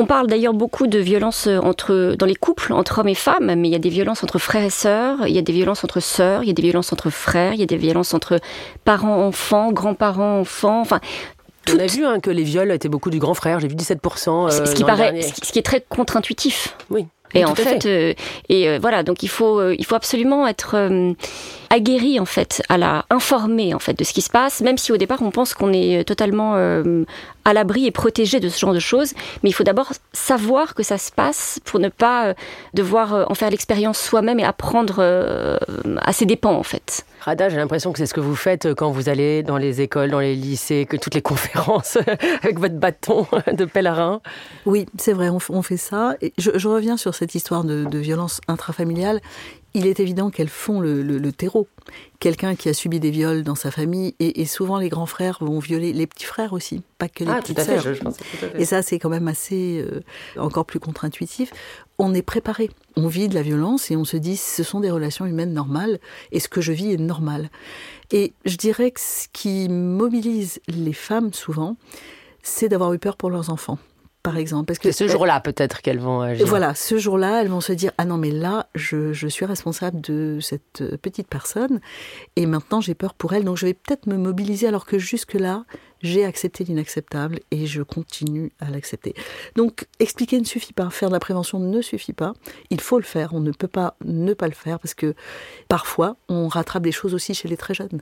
on 0.00 0.06
parle 0.06 0.28
d'ailleurs 0.28 0.54
beaucoup 0.54 0.86
de 0.86 0.98
violences 0.98 1.46
entre, 1.46 2.14
dans 2.18 2.24
les 2.24 2.34
couples, 2.34 2.72
entre 2.72 3.00
hommes 3.00 3.08
et 3.08 3.14
femmes, 3.14 3.54
mais 3.54 3.68
il 3.68 3.70
y 3.70 3.74
a 3.74 3.78
des 3.78 3.90
violences 3.90 4.24
entre 4.24 4.38
frères 4.38 4.64
et 4.64 4.70
sœurs, 4.70 5.26
il 5.26 5.34
y 5.34 5.38
a 5.38 5.42
des 5.42 5.52
violences 5.52 5.84
entre 5.84 6.00
sœurs, 6.00 6.42
il 6.42 6.46
y 6.46 6.50
a 6.50 6.54
des 6.54 6.62
violences 6.62 6.90
entre 6.90 7.10
frères, 7.10 7.52
il 7.52 7.60
y 7.60 7.62
a 7.62 7.66
des 7.66 7.76
violences 7.76 8.14
entre 8.14 8.40
parents-enfants, 8.86 9.72
grands-parents-enfants. 9.72 10.80
Enfin, 10.80 11.00
on 11.70 11.78
a 11.78 11.86
vu 11.86 12.06
hein, 12.06 12.18
que 12.20 12.30
les 12.30 12.44
viols 12.44 12.72
étaient 12.72 12.88
beaucoup 12.88 13.10
du 13.10 13.18
grand 13.18 13.34
frère, 13.34 13.60
j'ai 13.60 13.68
vu 13.68 13.74
17%. 13.74 14.46
Euh, 14.48 14.64
ce, 14.64 14.74
qui 14.74 14.84
paraît, 14.84 15.20
ce 15.20 15.52
qui 15.52 15.58
est 15.58 15.62
très 15.62 15.82
contre-intuitif. 15.82 16.78
Oui. 16.88 17.06
Et 17.34 17.44
en 17.44 17.54
fait, 17.54 17.86
euh, 17.86 18.14
et 18.48 18.68
euh, 18.68 18.78
voilà, 18.80 19.02
donc 19.02 19.22
il 19.22 19.28
faut, 19.28 19.70
il 19.70 19.84
faut 19.84 19.94
absolument 19.94 20.46
être 20.46 20.76
aguerri 21.70 22.18
en 22.18 22.24
fait, 22.24 22.62
à 22.68 22.76
la 22.76 23.06
informer 23.10 23.72
en 23.72 23.78
fait 23.78 23.96
de 23.98 24.04
ce 24.04 24.12
qui 24.12 24.20
se 24.20 24.28
passe, 24.28 24.60
même 24.60 24.76
si 24.76 24.92
au 24.92 24.96
départ 24.96 25.22
on 25.22 25.30
pense 25.30 25.54
qu'on 25.54 25.72
est 25.72 26.04
totalement 26.04 26.54
euh, 26.56 27.04
à 27.44 27.54
l'abri 27.54 27.86
et 27.86 27.92
protégé 27.92 28.40
de 28.40 28.48
ce 28.48 28.58
genre 28.58 28.74
de 28.74 28.80
choses. 28.80 29.14
Mais 29.42 29.50
il 29.50 29.52
faut 29.52 29.64
d'abord 29.64 29.92
savoir 30.12 30.74
que 30.74 30.82
ça 30.82 30.98
se 30.98 31.12
passe 31.12 31.60
pour 31.64 31.78
ne 31.78 31.88
pas 31.88 32.26
euh, 32.26 32.34
devoir 32.74 33.14
euh, 33.14 33.24
en 33.28 33.34
faire 33.34 33.50
l'expérience 33.50 33.98
soi-même 33.98 34.40
et 34.40 34.44
apprendre 34.44 35.00
à 36.00 36.12
ses 36.12 36.26
dépens 36.26 36.54
en 36.54 36.64
fait. 36.64 37.06
Rada, 37.20 37.48
j'ai 37.48 37.56
l'impression 37.56 37.92
que 37.92 37.98
c'est 37.98 38.06
ce 38.06 38.14
que 38.14 38.20
vous 38.20 38.36
faites 38.36 38.74
quand 38.74 38.90
vous 38.90 39.08
allez 39.08 39.42
dans 39.42 39.58
les 39.58 39.80
écoles, 39.80 40.10
dans 40.10 40.20
les 40.20 40.34
lycées, 40.34 40.86
que 40.86 40.96
toutes 40.96 41.14
les 41.14 41.22
conférences 41.30 41.98
avec 42.42 42.58
votre 42.58 42.76
bâton 42.76 43.26
de 43.52 43.64
pèlerin. 43.64 44.20
Oui, 44.66 44.86
c'est 44.98 45.12
vrai, 45.12 45.28
on, 45.28 45.62
fait 45.62 45.76
ça. 45.76 46.16
Et 46.20 46.32
je, 46.38 46.68
reviens 46.68 46.96
sur 46.96 47.14
cette 47.14 47.34
histoire 47.34 47.64
de, 47.64 47.84
de 47.84 47.98
violence 47.98 48.40
intrafamiliale 48.48 49.20
il 49.74 49.86
est 49.86 50.00
évident 50.00 50.30
qu'elles 50.30 50.48
font 50.48 50.80
le, 50.80 51.32
terreau. 51.32 51.68
Quelqu'un 52.18 52.54
qui 52.56 52.68
a 52.68 52.74
subi 52.74 52.98
des 52.98 53.10
viols 53.10 53.42
dans 53.42 53.54
sa 53.54 53.70
famille, 53.70 54.14
et, 54.18 54.44
souvent 54.44 54.78
les 54.78 54.88
grands 54.88 55.06
frères 55.06 55.38
vont 55.40 55.58
violer 55.58 55.92
les 55.92 56.06
petits 56.06 56.24
frères 56.24 56.52
aussi, 56.52 56.82
pas 56.98 57.08
que 57.08 57.24
les 57.24 57.30
ah, 57.30 57.40
petites 57.40 57.60
sœurs. 57.60 57.86
Et 58.56 58.64
ça, 58.64 58.82
c'est 58.82 58.98
quand 58.98 59.08
même 59.08 59.28
assez, 59.28 59.80
euh, 59.80 60.00
encore 60.36 60.64
plus 60.64 60.80
contre-intuitif. 60.80 61.52
On 62.02 62.14
est 62.14 62.22
préparé, 62.22 62.70
on 62.96 63.08
vit 63.08 63.28
de 63.28 63.34
la 63.34 63.42
violence 63.42 63.90
et 63.90 63.96
on 63.96 64.06
se 64.06 64.16
dit, 64.16 64.38
ce 64.38 64.62
sont 64.62 64.80
des 64.80 64.90
relations 64.90 65.26
humaines 65.26 65.52
normales, 65.52 66.00
et 66.32 66.40
ce 66.40 66.48
que 66.48 66.62
je 66.62 66.72
vis 66.72 66.94
est 66.94 66.96
normal. 66.96 67.50
Et 68.10 68.32
je 68.46 68.56
dirais 68.56 68.90
que 68.90 69.00
ce 69.00 69.28
qui 69.30 69.68
mobilise 69.68 70.60
les 70.66 70.94
femmes 70.94 71.34
souvent, 71.34 71.76
c'est 72.42 72.70
d'avoir 72.70 72.94
eu 72.94 72.98
peur 72.98 73.18
pour 73.18 73.28
leurs 73.28 73.50
enfants 73.50 73.78
par 74.22 74.36
exemple. 74.36 74.66
Parce 74.66 74.78
que 74.78 74.92
c'est 74.92 75.06
ce 75.06 75.12
jour-là 75.12 75.40
peut-être 75.40 75.82
qu'elles 75.82 75.98
vont 75.98 76.20
agir. 76.20 76.46
Voilà, 76.46 76.74
ce 76.74 76.98
jour-là, 76.98 77.42
elles 77.42 77.48
vont 77.48 77.60
se 77.60 77.72
dire 77.72 77.92
ah 77.98 78.04
non 78.04 78.16
mais 78.16 78.30
là 78.30 78.68
je, 78.74 79.12
je 79.12 79.28
suis 79.28 79.44
responsable 79.46 80.00
de 80.00 80.38
cette 80.40 80.82
euh, 80.82 80.96
petite 80.96 81.28
personne 81.28 81.80
et 82.36 82.46
maintenant 82.46 82.80
j'ai 82.80 82.94
peur 82.94 83.14
pour 83.14 83.32
elle 83.32 83.44
donc 83.44 83.56
je 83.56 83.66
vais 83.66 83.74
peut-être 83.74 84.06
me 84.06 84.16
mobiliser 84.16 84.66
alors 84.66 84.86
que 84.86 84.98
jusque 84.98 85.34
là 85.34 85.64
j'ai 86.02 86.24
accepté 86.24 86.64
l'inacceptable 86.64 87.40
et 87.50 87.66
je 87.66 87.82
continue 87.82 88.52
à 88.58 88.70
l'accepter. 88.70 89.14
Donc 89.56 89.86
expliquer 89.98 90.38
ne 90.38 90.44
suffit 90.44 90.72
pas, 90.72 90.88
faire 90.90 91.08
de 91.08 91.14
la 91.14 91.20
prévention 91.20 91.58
ne 91.58 91.82
suffit 91.82 92.12
pas. 92.12 92.32
Il 92.70 92.80
faut 92.80 92.98
le 92.98 93.04
faire, 93.04 93.34
on 93.34 93.40
ne 93.40 93.52
peut 93.52 93.68
pas 93.68 93.96
ne 94.04 94.32
pas 94.34 94.46
le 94.46 94.54
faire 94.54 94.78
parce 94.78 94.94
que 94.94 95.14
parfois 95.68 96.16
on 96.28 96.48
rattrape 96.48 96.82
des 96.82 96.92
choses 96.92 97.14
aussi 97.14 97.34
chez 97.34 97.48
les 97.48 97.56
très 97.56 97.74
jeunes. 97.74 98.00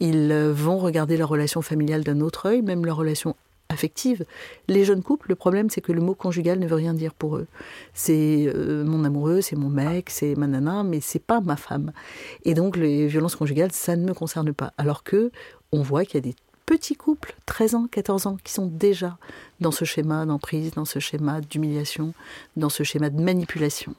Ils 0.00 0.30
euh, 0.32 0.52
vont 0.52 0.78
regarder 0.78 1.16
leur 1.16 1.28
relation 1.28 1.62
familiale 1.62 2.04
d'un 2.04 2.20
autre 2.20 2.46
œil, 2.46 2.62
même 2.62 2.84
leur 2.84 2.96
relation 2.96 3.36
affective. 3.68 4.24
Les 4.68 4.84
jeunes 4.84 5.02
couples, 5.02 5.28
le 5.28 5.34
problème, 5.34 5.70
c'est 5.70 5.80
que 5.80 5.92
le 5.92 6.00
mot 6.00 6.14
conjugal 6.14 6.58
ne 6.58 6.66
veut 6.66 6.76
rien 6.76 6.94
dire 6.94 7.14
pour 7.14 7.36
eux. 7.36 7.46
C'est 7.94 8.46
euh, 8.46 8.84
mon 8.84 9.04
amoureux, 9.04 9.40
c'est 9.40 9.56
mon 9.56 9.68
mec, 9.68 10.10
c'est 10.10 10.34
ma 10.36 10.46
nana, 10.46 10.82
mais 10.82 11.00
c'est 11.00 11.22
pas 11.22 11.40
ma 11.40 11.56
femme. 11.56 11.92
Et 12.44 12.54
donc, 12.54 12.76
les 12.76 13.06
violences 13.06 13.36
conjugales, 13.36 13.72
ça 13.72 13.96
ne 13.96 14.04
me 14.04 14.14
concerne 14.14 14.52
pas. 14.52 14.72
Alors 14.78 15.02
que 15.02 15.30
on 15.72 15.82
voit 15.82 16.04
qu'il 16.04 16.14
y 16.14 16.18
a 16.18 16.32
des 16.32 16.36
petits 16.66 16.96
couples, 16.96 17.34
13 17.46 17.74
ans, 17.76 17.86
14 17.90 18.26
ans, 18.26 18.36
qui 18.42 18.52
sont 18.52 18.66
déjà 18.66 19.18
dans 19.60 19.70
ce 19.70 19.84
schéma 19.84 20.26
d'emprise, 20.26 20.72
dans 20.72 20.84
ce 20.84 20.98
schéma 20.98 21.40
d'humiliation, 21.40 22.12
dans 22.56 22.68
ce 22.68 22.82
schéma 22.82 23.08
de 23.08 23.20
manipulation. 23.20 23.94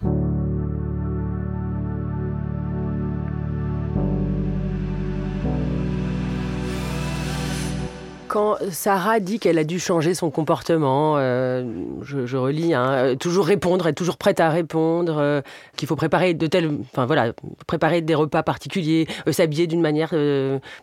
Quand 8.37 8.57
Sarah 8.69 9.19
dit 9.19 9.39
qu'elle 9.39 9.57
a 9.57 9.63
dû 9.63 9.79
changer 9.79 10.13
son 10.13 10.29
comportement, 10.29 11.15
euh, 11.17 11.63
je, 12.03 12.37
relis, 12.37 12.75
hein, 12.75 12.91
euh, 12.91 13.15
toujours 13.15 13.47
répondre, 13.47 13.87
être 13.87 13.95
toujours 13.95 14.17
prête 14.17 14.39
à 14.39 14.51
répondre, 14.51 15.17
euh, 15.17 15.41
qu'il 15.75 15.87
faut 15.87 15.95
préparer 15.95 16.35
de 16.35 16.45
tels, 16.45 16.69
enfin 16.93 17.07
voilà, 17.07 17.33
préparer 17.65 18.01
des 18.01 18.13
repas 18.13 18.43
particuliers, 18.43 19.07
s'habiller 19.31 19.65
d'une 19.65 19.81
manière 19.81 20.13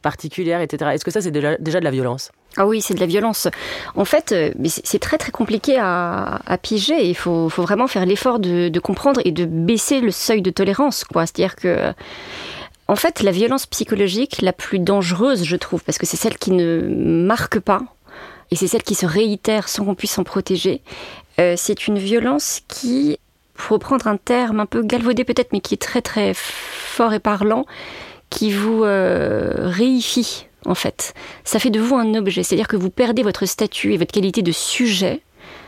particulière, 0.02 0.62
etc. 0.62 0.90
Est-ce 0.94 1.04
que 1.04 1.12
ça 1.12 1.20
c'est 1.20 1.30
déjà, 1.30 1.56
de 1.56 1.84
la 1.84 1.90
violence? 1.92 2.32
Ah 2.56 2.66
oui, 2.66 2.80
c'est 2.80 2.94
de 2.94 3.00
la 3.00 3.06
violence. 3.06 3.46
En 3.94 4.04
fait, 4.04 4.34
c'est 4.66 4.98
très 4.98 5.18
très 5.18 5.30
compliqué 5.30 5.76
à, 5.78 6.40
piger. 6.60 7.06
Il 7.06 7.14
faut, 7.14 7.46
vraiment 7.46 7.86
faire 7.86 8.04
l'effort 8.04 8.40
de, 8.40 8.68
de, 8.68 8.80
comprendre 8.80 9.20
et 9.24 9.30
de 9.30 9.44
baisser 9.44 10.00
le 10.00 10.10
seuil 10.10 10.42
de 10.42 10.50
tolérance. 10.50 11.04
quoi. 11.04 11.24
C'est-à-dire 11.24 11.54
que 11.54 11.94
en 12.86 12.96
fait, 12.96 13.22
la 13.22 13.30
violence 13.30 13.66
psychologique 13.66 14.42
la 14.42 14.52
plus 14.52 14.78
dangereuse, 14.78 15.44
je 15.44 15.56
trouve, 15.56 15.82
parce 15.82 15.98
que 15.98 16.06
c'est 16.06 16.16
celle 16.16 16.36
qui 16.36 16.50
ne 16.50 16.80
marque 17.26 17.58
pas, 17.58 17.82
et 18.50 18.56
c'est 18.56 18.66
celle 18.66 18.82
qui 18.82 18.94
se 18.94 19.06
réitère 19.06 19.68
sans 19.68 19.84
qu'on 19.84 19.94
puisse 19.94 20.12
s'en 20.12 20.24
protéger, 20.24 20.82
euh, 21.40 21.54
c'est 21.56 21.88
une 21.88 21.98
violence 21.98 22.60
qui, 22.68 23.18
pour 23.54 23.74
reprendre 23.74 24.06
un 24.06 24.16
terme 24.16 24.60
un 24.60 24.66
peu 24.66 24.82
galvaudé 24.82 25.24
peut-être, 25.24 25.52
mais 25.52 25.60
qui 25.60 25.74
est 25.74 25.78
très 25.78 26.02
très 26.02 26.32
fort 26.34 27.12
et 27.14 27.20
parlant, 27.20 27.66
qui 28.30 28.52
vous 28.52 28.84
euh, 28.84 29.52
réifie 29.56 30.46
en 30.66 30.74
fait. 30.74 31.14
Ça 31.44 31.58
fait 31.58 31.70
de 31.70 31.80
vous 31.80 31.94
un 31.96 32.14
objet, 32.14 32.42
c'est-à-dire 32.42 32.68
que 32.68 32.76
vous 32.76 32.90
perdez 32.90 33.22
votre 33.22 33.46
statut 33.46 33.94
et 33.94 33.96
votre 33.96 34.12
qualité 34.12 34.42
de 34.42 34.52
sujet 34.52 35.22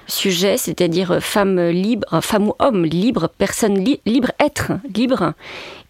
sujet, 0.06 0.56
c'est-à-dire 0.56 1.18
femme 1.20 1.60
libre, 1.68 2.20
femme 2.22 2.48
ou 2.48 2.54
homme 2.58 2.84
libre, 2.84 3.28
personne 3.38 3.82
libre, 4.04 4.30
être 4.40 4.72
libre, 4.94 5.34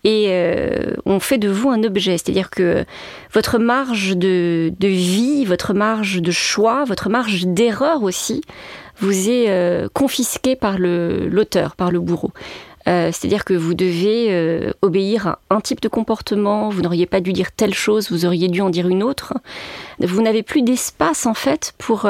et 0.06 0.26
euh, 0.28 0.94
on 1.04 1.18
fait 1.18 1.36
de 1.36 1.48
vous 1.48 1.68
un 1.68 1.82
objet. 1.82 2.16
C'est-à-dire 2.16 2.48
que 2.48 2.84
votre 3.32 3.58
marge 3.58 4.16
de, 4.16 4.72
vie, 4.80 5.44
votre 5.44 5.74
marge 5.74 6.22
de 6.22 6.30
choix, 6.30 6.84
votre 6.84 7.08
marge 7.08 7.44
d'erreur 7.44 8.04
aussi, 8.04 8.40
vous 8.98 9.28
est 9.28 9.46
euh, 9.48 9.88
confisquée 9.92 10.54
par 10.54 10.78
l'auteur, 10.78 11.74
par 11.74 11.90
le 11.90 11.98
bourreau. 11.98 12.30
Euh, 12.88 13.10
c'est-à-dire 13.12 13.44
que 13.44 13.52
vous 13.52 13.74
devez 13.74 14.70
obéir 14.80 15.26
à 15.26 15.38
un 15.50 15.60
type 15.60 15.80
de 15.80 15.88
comportement, 15.88 16.68
vous 16.68 16.82
n'auriez 16.82 17.06
pas 17.06 17.20
dû 17.20 17.32
dire 17.32 17.50
telle 17.50 17.74
chose, 17.74 18.12
vous 18.12 18.26
auriez 18.26 18.46
dû 18.46 18.60
en 18.60 18.70
dire 18.70 18.86
une 18.86 19.02
autre. 19.02 19.34
Vous 19.98 20.22
n'avez 20.22 20.44
plus 20.44 20.62
d'espace 20.62 21.26
en 21.26 21.34
fait 21.34 21.74
pour 21.78 22.08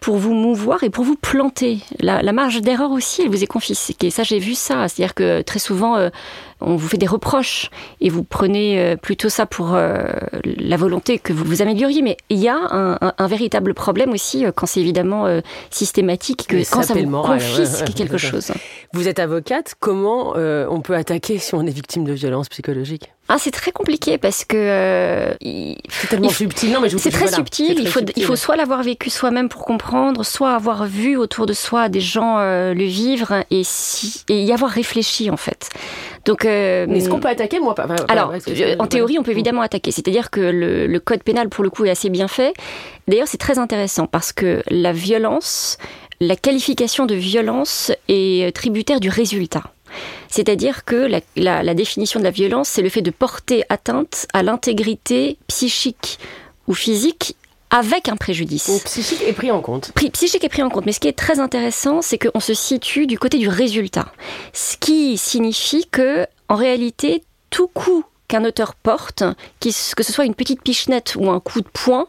pour 0.00 0.16
vous 0.16 0.34
mouvoir 0.34 0.82
et 0.84 0.90
pour 0.90 1.04
vous 1.04 1.16
planter. 1.16 1.80
La, 2.00 2.32
marge 2.32 2.60
d'erreur 2.60 2.90
aussi, 2.90 3.22
elle 3.22 3.28
vous 3.28 3.42
est 3.42 3.48
confisquée. 3.48 4.10
Ça, 4.10 4.22
j'ai 4.22 4.38
vu 4.38 4.54
ça. 4.54 4.88
C'est-à-dire 4.88 5.14
que 5.14 5.42
très 5.42 5.58
souvent, 5.58 5.96
euh, 5.96 6.10
on 6.60 6.76
vous 6.76 6.88
fait 6.88 6.98
des 6.98 7.06
reproches 7.06 7.70
et 8.00 8.08
vous 8.08 8.24
prenez 8.24 8.78
euh, 8.78 8.96
plutôt 8.96 9.28
ça 9.28 9.46
pour 9.46 9.74
euh, 9.74 10.04
la 10.44 10.76
volonté 10.76 11.18
que 11.18 11.32
vous 11.32 11.44
vous 11.44 11.62
amélioriez. 11.62 12.02
Mais 12.02 12.16
il 12.28 12.38
y 12.38 12.48
a 12.48 12.56
un, 12.56 13.26
véritable 13.26 13.74
problème 13.74 14.10
aussi 14.12 14.44
quand 14.54 14.66
c'est 14.66 14.80
évidemment 14.80 15.26
systématique, 15.70 16.46
que 16.48 16.56
quand 16.70 16.82
ça 16.82 16.94
vous 16.94 17.10
confisque 17.22 17.94
quelque 17.94 18.18
chose. 18.18 18.52
Vous 18.92 19.08
êtes 19.08 19.18
avocate, 19.18 19.74
comment 19.78 20.34
on 20.36 20.80
peut 20.80 20.94
attaquer 20.94 21.38
si 21.38 21.54
on 21.54 21.62
est 21.62 21.70
victime 21.70 22.04
de 22.04 22.12
violences 22.12 22.48
psychologiques? 22.48 23.10
Ah, 23.30 23.36
c'est 23.38 23.50
très 23.50 23.72
compliqué 23.72 24.16
parce 24.16 24.46
que 24.46 24.56
euh, 24.56 25.34
c'est 25.90 26.08
tellement 26.08 26.30
subtil. 26.30 26.72
Non, 26.72 26.80
mais 26.80 26.88
c'est 26.88 27.10
très 27.10 27.28
subtil. 27.28 27.78
il 27.78 27.86
faut 27.86 28.00
il 28.16 28.24
faut 28.24 28.36
soit 28.36 28.56
l'avoir 28.56 28.82
vécu 28.82 29.10
soi-même 29.10 29.50
pour 29.50 29.66
comprendre, 29.66 30.24
soit 30.24 30.54
avoir 30.54 30.86
vu 30.86 31.18
autour 31.18 31.44
de 31.44 31.52
soi 31.52 31.90
des 31.90 32.00
gens 32.00 32.38
euh, 32.38 32.72
le 32.72 32.84
vivre 32.84 33.44
et 33.50 33.64
si 33.64 34.24
et 34.30 34.42
y 34.42 34.52
avoir 34.52 34.70
réfléchi 34.70 35.28
en 35.30 35.36
fait. 35.36 35.68
Donc, 36.24 36.44
euh, 36.44 36.86
mais 36.88 36.98
est-ce 36.98 37.08
qu'on 37.08 37.20
peut 37.20 37.28
attaquer 37.28 37.60
moi 37.60 37.74
Alors, 38.08 38.32
en 38.78 38.86
théorie, 38.86 39.18
on 39.18 39.22
peut 39.22 39.30
évidemment 39.30 39.62
attaquer. 39.62 39.90
C'est-à-dire 39.90 40.30
que 40.30 40.40
le, 40.40 40.86
le 40.86 41.00
code 41.00 41.22
pénal 41.22 41.48
pour 41.48 41.64
le 41.64 41.70
coup 41.70 41.84
est 41.84 41.90
assez 41.90 42.10
bien 42.10 42.28
fait. 42.28 42.54
D'ailleurs, 43.06 43.28
c'est 43.28 43.38
très 43.38 43.58
intéressant 43.58 44.06
parce 44.06 44.32
que 44.32 44.62
la 44.70 44.92
violence, 44.92 45.78
la 46.20 46.36
qualification 46.36 47.06
de 47.06 47.14
violence 47.14 47.92
est 48.08 48.54
tributaire 48.54 49.00
du 49.00 49.08
résultat. 49.08 49.62
C'est-à-dire 50.28 50.84
que 50.84 51.08
la, 51.36 51.74
définition 51.74 52.20
de 52.20 52.24
la 52.24 52.30
violence, 52.30 52.68
c'est 52.68 52.82
le 52.82 52.88
fait 52.88 53.02
de 53.02 53.10
porter 53.10 53.64
atteinte 53.68 54.26
à 54.32 54.42
l'intégrité 54.42 55.38
psychique 55.46 56.18
ou 56.66 56.74
physique 56.74 57.36
avec 57.70 58.08
un 58.08 58.16
préjudice. 58.16 58.68
Donc 58.68 58.84
psychique 58.84 59.22
est 59.22 59.32
pris 59.32 59.50
en 59.50 59.60
compte. 59.60 59.92
psychique 60.12 60.44
est 60.44 60.48
pris 60.48 60.62
en 60.62 60.70
compte, 60.70 60.86
mais 60.86 60.92
ce 60.92 61.00
qui 61.00 61.08
est 61.08 61.18
très 61.18 61.40
intéressant, 61.40 62.02
c'est 62.02 62.18
qu'on 62.18 62.40
se 62.40 62.54
situe 62.54 63.06
du 63.06 63.18
côté 63.18 63.38
du 63.38 63.48
résultat. 63.48 64.12
Ce 64.52 64.76
qui 64.76 65.18
signifie 65.18 65.86
que, 65.90 66.26
en 66.48 66.56
réalité, 66.56 67.22
tout 67.50 67.68
coup 67.68 68.04
qu'un 68.28 68.44
auteur 68.44 68.74
porte, 68.74 69.24
que 69.60 69.70
ce 70.02 70.12
soit 70.12 70.26
une 70.26 70.34
petite 70.34 70.62
pichenette 70.62 71.16
ou 71.18 71.30
un 71.30 71.40
coup 71.40 71.60
de 71.60 71.68
poing, 71.68 72.06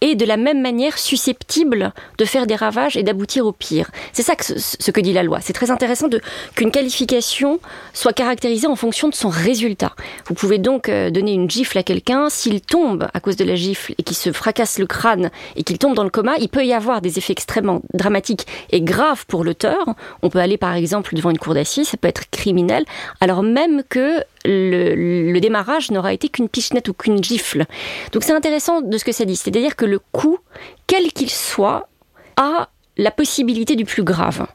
est 0.00 0.14
de 0.14 0.24
la 0.24 0.36
même 0.36 0.60
manière 0.60 0.98
susceptible 0.98 1.92
de 2.18 2.24
faire 2.24 2.46
des 2.46 2.56
ravages 2.56 2.96
et 2.96 3.02
d'aboutir 3.02 3.46
au 3.46 3.52
pire. 3.52 3.90
C'est 4.12 4.22
ça 4.22 4.34
que 4.34 4.44
ce 4.44 4.90
que 4.90 5.00
dit 5.00 5.12
la 5.12 5.22
loi. 5.22 5.40
C'est 5.40 5.52
très 5.52 5.70
intéressant 5.70 6.08
qu'une 6.54 6.70
qualification 6.70 7.60
soit 7.92 8.12
caractérisée 8.12 8.66
en 8.66 8.76
fonction 8.76 9.08
de 9.08 9.14
son 9.14 9.28
résultat. 9.28 9.92
Vous 10.26 10.34
pouvez 10.34 10.58
donc 10.58 10.88
euh, 10.88 11.10
donner 11.10 11.32
une 11.32 11.50
gifle 11.50 11.78
à 11.78 11.82
quelqu'un, 11.82 12.28
s'il 12.30 12.60
tombe 12.60 13.08
à 13.12 13.20
cause 13.20 13.36
de 13.36 13.44
la 13.44 13.54
gifle 13.54 13.94
et 13.98 14.02
qu'il 14.02 14.16
se 14.16 14.32
fracasse 14.32 14.78
le 14.78 14.86
crâne 14.86 15.30
et 15.56 15.62
qu'il 15.62 15.78
tombe 15.78 15.94
dans 15.94 16.04
le 16.04 16.10
coma, 16.10 16.36
il 16.38 16.48
peut 16.48 16.64
y 16.64 16.72
avoir 16.72 17.00
des 17.00 17.18
effets 17.18 17.32
extrêmement 17.32 17.82
dramatiques 17.92 18.46
et 18.70 18.80
graves 18.80 19.26
pour 19.26 19.44
l'auteur. 19.44 19.94
On 20.22 20.30
peut 20.30 20.38
aller 20.38 20.56
par 20.56 20.74
exemple 20.74 21.14
devant 21.14 21.30
une 21.30 21.38
cour 21.38 21.54
d'assises, 21.54 21.88
ça 21.88 21.96
peut 21.96 22.08
être 22.08 22.30
criminel, 22.30 22.84
alors 23.20 23.42
même 23.42 23.82
que 23.88 24.24
le, 24.44 25.32
le 25.32 25.40
démarrage 25.40 25.90
n'aura 25.90 26.12
été 26.12 26.28
qu'une 26.28 26.48
pichenette 26.48 26.88
ou 26.88 26.94
qu'une 26.94 27.22
gifle. 27.22 27.66
Donc 28.12 28.22
c'est 28.24 28.32
intéressant 28.32 28.80
de 28.80 28.98
ce 28.98 29.04
que 29.04 29.12
ça 29.12 29.24
dit, 29.24 29.36
c'est-à-dire 29.36 29.76
que 29.76 29.84
le 29.84 29.98
coup, 29.98 30.38
quel 30.86 31.12
qu'il 31.12 31.30
soit, 31.30 31.88
a 32.36 32.68
la 32.96 33.10
possibilité 33.10 33.76
du 33.76 33.84
plus 33.84 34.02
grave. 34.02 34.46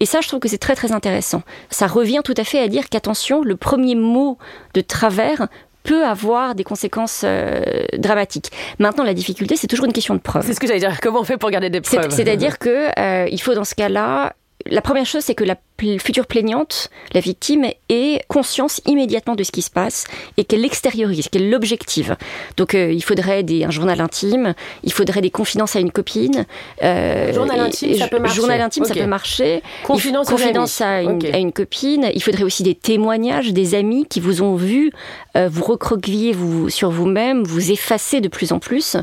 Et 0.00 0.06
ça, 0.06 0.20
je 0.20 0.28
trouve 0.28 0.40
que 0.40 0.48
c'est 0.48 0.58
très 0.58 0.74
très 0.74 0.92
intéressant. 0.92 1.42
Ça 1.70 1.86
revient 1.86 2.20
tout 2.24 2.34
à 2.36 2.44
fait 2.44 2.60
à 2.60 2.68
dire 2.68 2.88
qu'attention, 2.88 3.42
le 3.42 3.56
premier 3.56 3.94
mot 3.94 4.38
de 4.74 4.80
travers 4.80 5.48
peut 5.82 6.04
avoir 6.04 6.54
des 6.54 6.64
conséquences 6.64 7.22
euh, 7.24 7.62
dramatiques. 7.96 8.50
Maintenant, 8.78 9.04
la 9.04 9.14
difficulté, 9.14 9.56
c'est 9.56 9.66
toujours 9.66 9.86
une 9.86 9.92
question 9.92 10.14
de 10.14 10.20
preuve. 10.20 10.44
C'est 10.46 10.54
ce 10.54 10.60
que 10.60 10.66
j'allais 10.66 10.80
dire. 10.80 11.00
Comment 11.00 11.20
on 11.20 11.24
fait 11.24 11.38
pour 11.38 11.50
garder 11.50 11.70
des 11.70 11.80
preuves? 11.80 12.10
C'est-à-dire 12.10 12.58
que 12.58 12.88
euh, 12.98 13.28
il 13.30 13.40
faut 13.40 13.54
dans 13.54 13.64
ce 13.64 13.74
cas-là 13.74 14.34
la 14.66 14.82
première 14.82 15.06
chose, 15.06 15.22
c'est 15.22 15.34
que 15.34 15.44
la 15.44 15.56
future 15.98 16.26
plaignante, 16.26 16.90
la 17.12 17.20
victime, 17.20 17.66
ait 17.88 18.22
conscience 18.28 18.80
immédiatement 18.86 19.34
de 19.34 19.42
ce 19.42 19.50
qui 19.50 19.62
se 19.62 19.70
passe 19.70 20.04
et 20.36 20.44
qu'elle 20.44 20.60
l'extériorise, 20.60 21.28
qu'elle 21.28 21.50
l'objective. 21.50 22.16
Donc 22.56 22.74
euh, 22.74 22.92
il 22.92 23.02
faudrait 23.02 23.42
des, 23.42 23.64
un 23.64 23.70
journal 23.70 24.00
intime, 24.00 24.54
il 24.84 24.92
faudrait 24.92 25.20
des 25.20 25.30
confidences 25.30 25.76
à 25.76 25.80
une 25.80 25.90
copine. 25.90 26.46
Euh, 26.82 27.32
journal 27.32 27.60
intime, 27.60 27.94
ça 27.96 28.08
peut 28.08 28.18
marcher. 28.18 28.36
Journal 28.36 28.60
intime, 28.60 28.84
ça 28.84 28.94
peut 28.94 29.06
marcher. 29.06 29.62
Confidence, 29.84 30.28
confidence 30.28 30.80
à, 30.80 31.02
une, 31.02 31.24
à, 31.32 31.38
une, 31.38 31.52
copine. 31.52 32.10
Il 32.14 32.22
faudrait 32.22 32.44
aussi 32.44 32.62
des 32.62 32.74
témoignages 32.74 33.52
des 33.52 33.74
amis 33.74 34.06
qui 34.06 34.20
vous 34.20 34.42
ont 34.42 34.54
vu 34.54 34.92
euh, 35.36 35.48
vous 35.50 35.64
recroqueviller 35.64 36.32
vous, 36.32 36.68
sur 36.70 36.90
vous-même, 36.90 37.44
vous 37.44 37.70
effacer 37.70 38.20
de 38.20 38.28
plus 38.28 38.52
en 38.52 38.58
plus. 38.58 38.96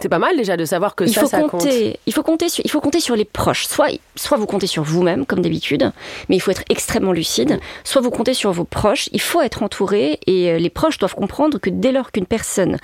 C'est 0.00 0.08
pas 0.08 0.18
mal 0.18 0.36
déjà 0.36 0.56
de 0.56 0.64
savoir 0.64 0.94
que 0.94 1.04
il 1.04 1.12
ça, 1.12 1.22
faut 1.22 1.26
ça 1.26 1.40
compter, 1.40 1.90
compte. 1.90 2.00
Il 2.06 2.12
faut 2.12 2.22
compter, 2.22 2.48
sur, 2.48 2.64
il 2.64 2.70
faut 2.70 2.80
compter 2.80 3.00
sur 3.00 3.16
les 3.16 3.24
proches. 3.24 3.66
Soit, 3.66 3.88
soit 4.16 4.36
vous 4.36 4.46
comptez 4.46 4.66
sur 4.66 4.82
vous-même, 4.82 5.24
comme 5.24 5.40
d'habitude, 5.40 5.92
mais 6.28 6.36
il 6.36 6.40
faut 6.40 6.50
être 6.50 6.64
extrêmement 6.68 7.12
lucide. 7.12 7.58
Soit 7.84 8.02
vous 8.02 8.10
comptez 8.10 8.34
sur 8.34 8.52
vos 8.52 8.64
proches, 8.64 9.08
il 9.12 9.20
faut 9.20 9.40
être 9.40 9.62
entouré 9.62 10.18
et 10.26 10.50
euh, 10.50 10.58
les 10.58 10.70
proches 10.70 10.98
doivent 10.98 11.14
comprendre 11.14 11.58
que 11.58 11.70
dès 11.70 11.92
lors 11.92 12.12
qu'une 12.12 12.26
personne 12.26 12.78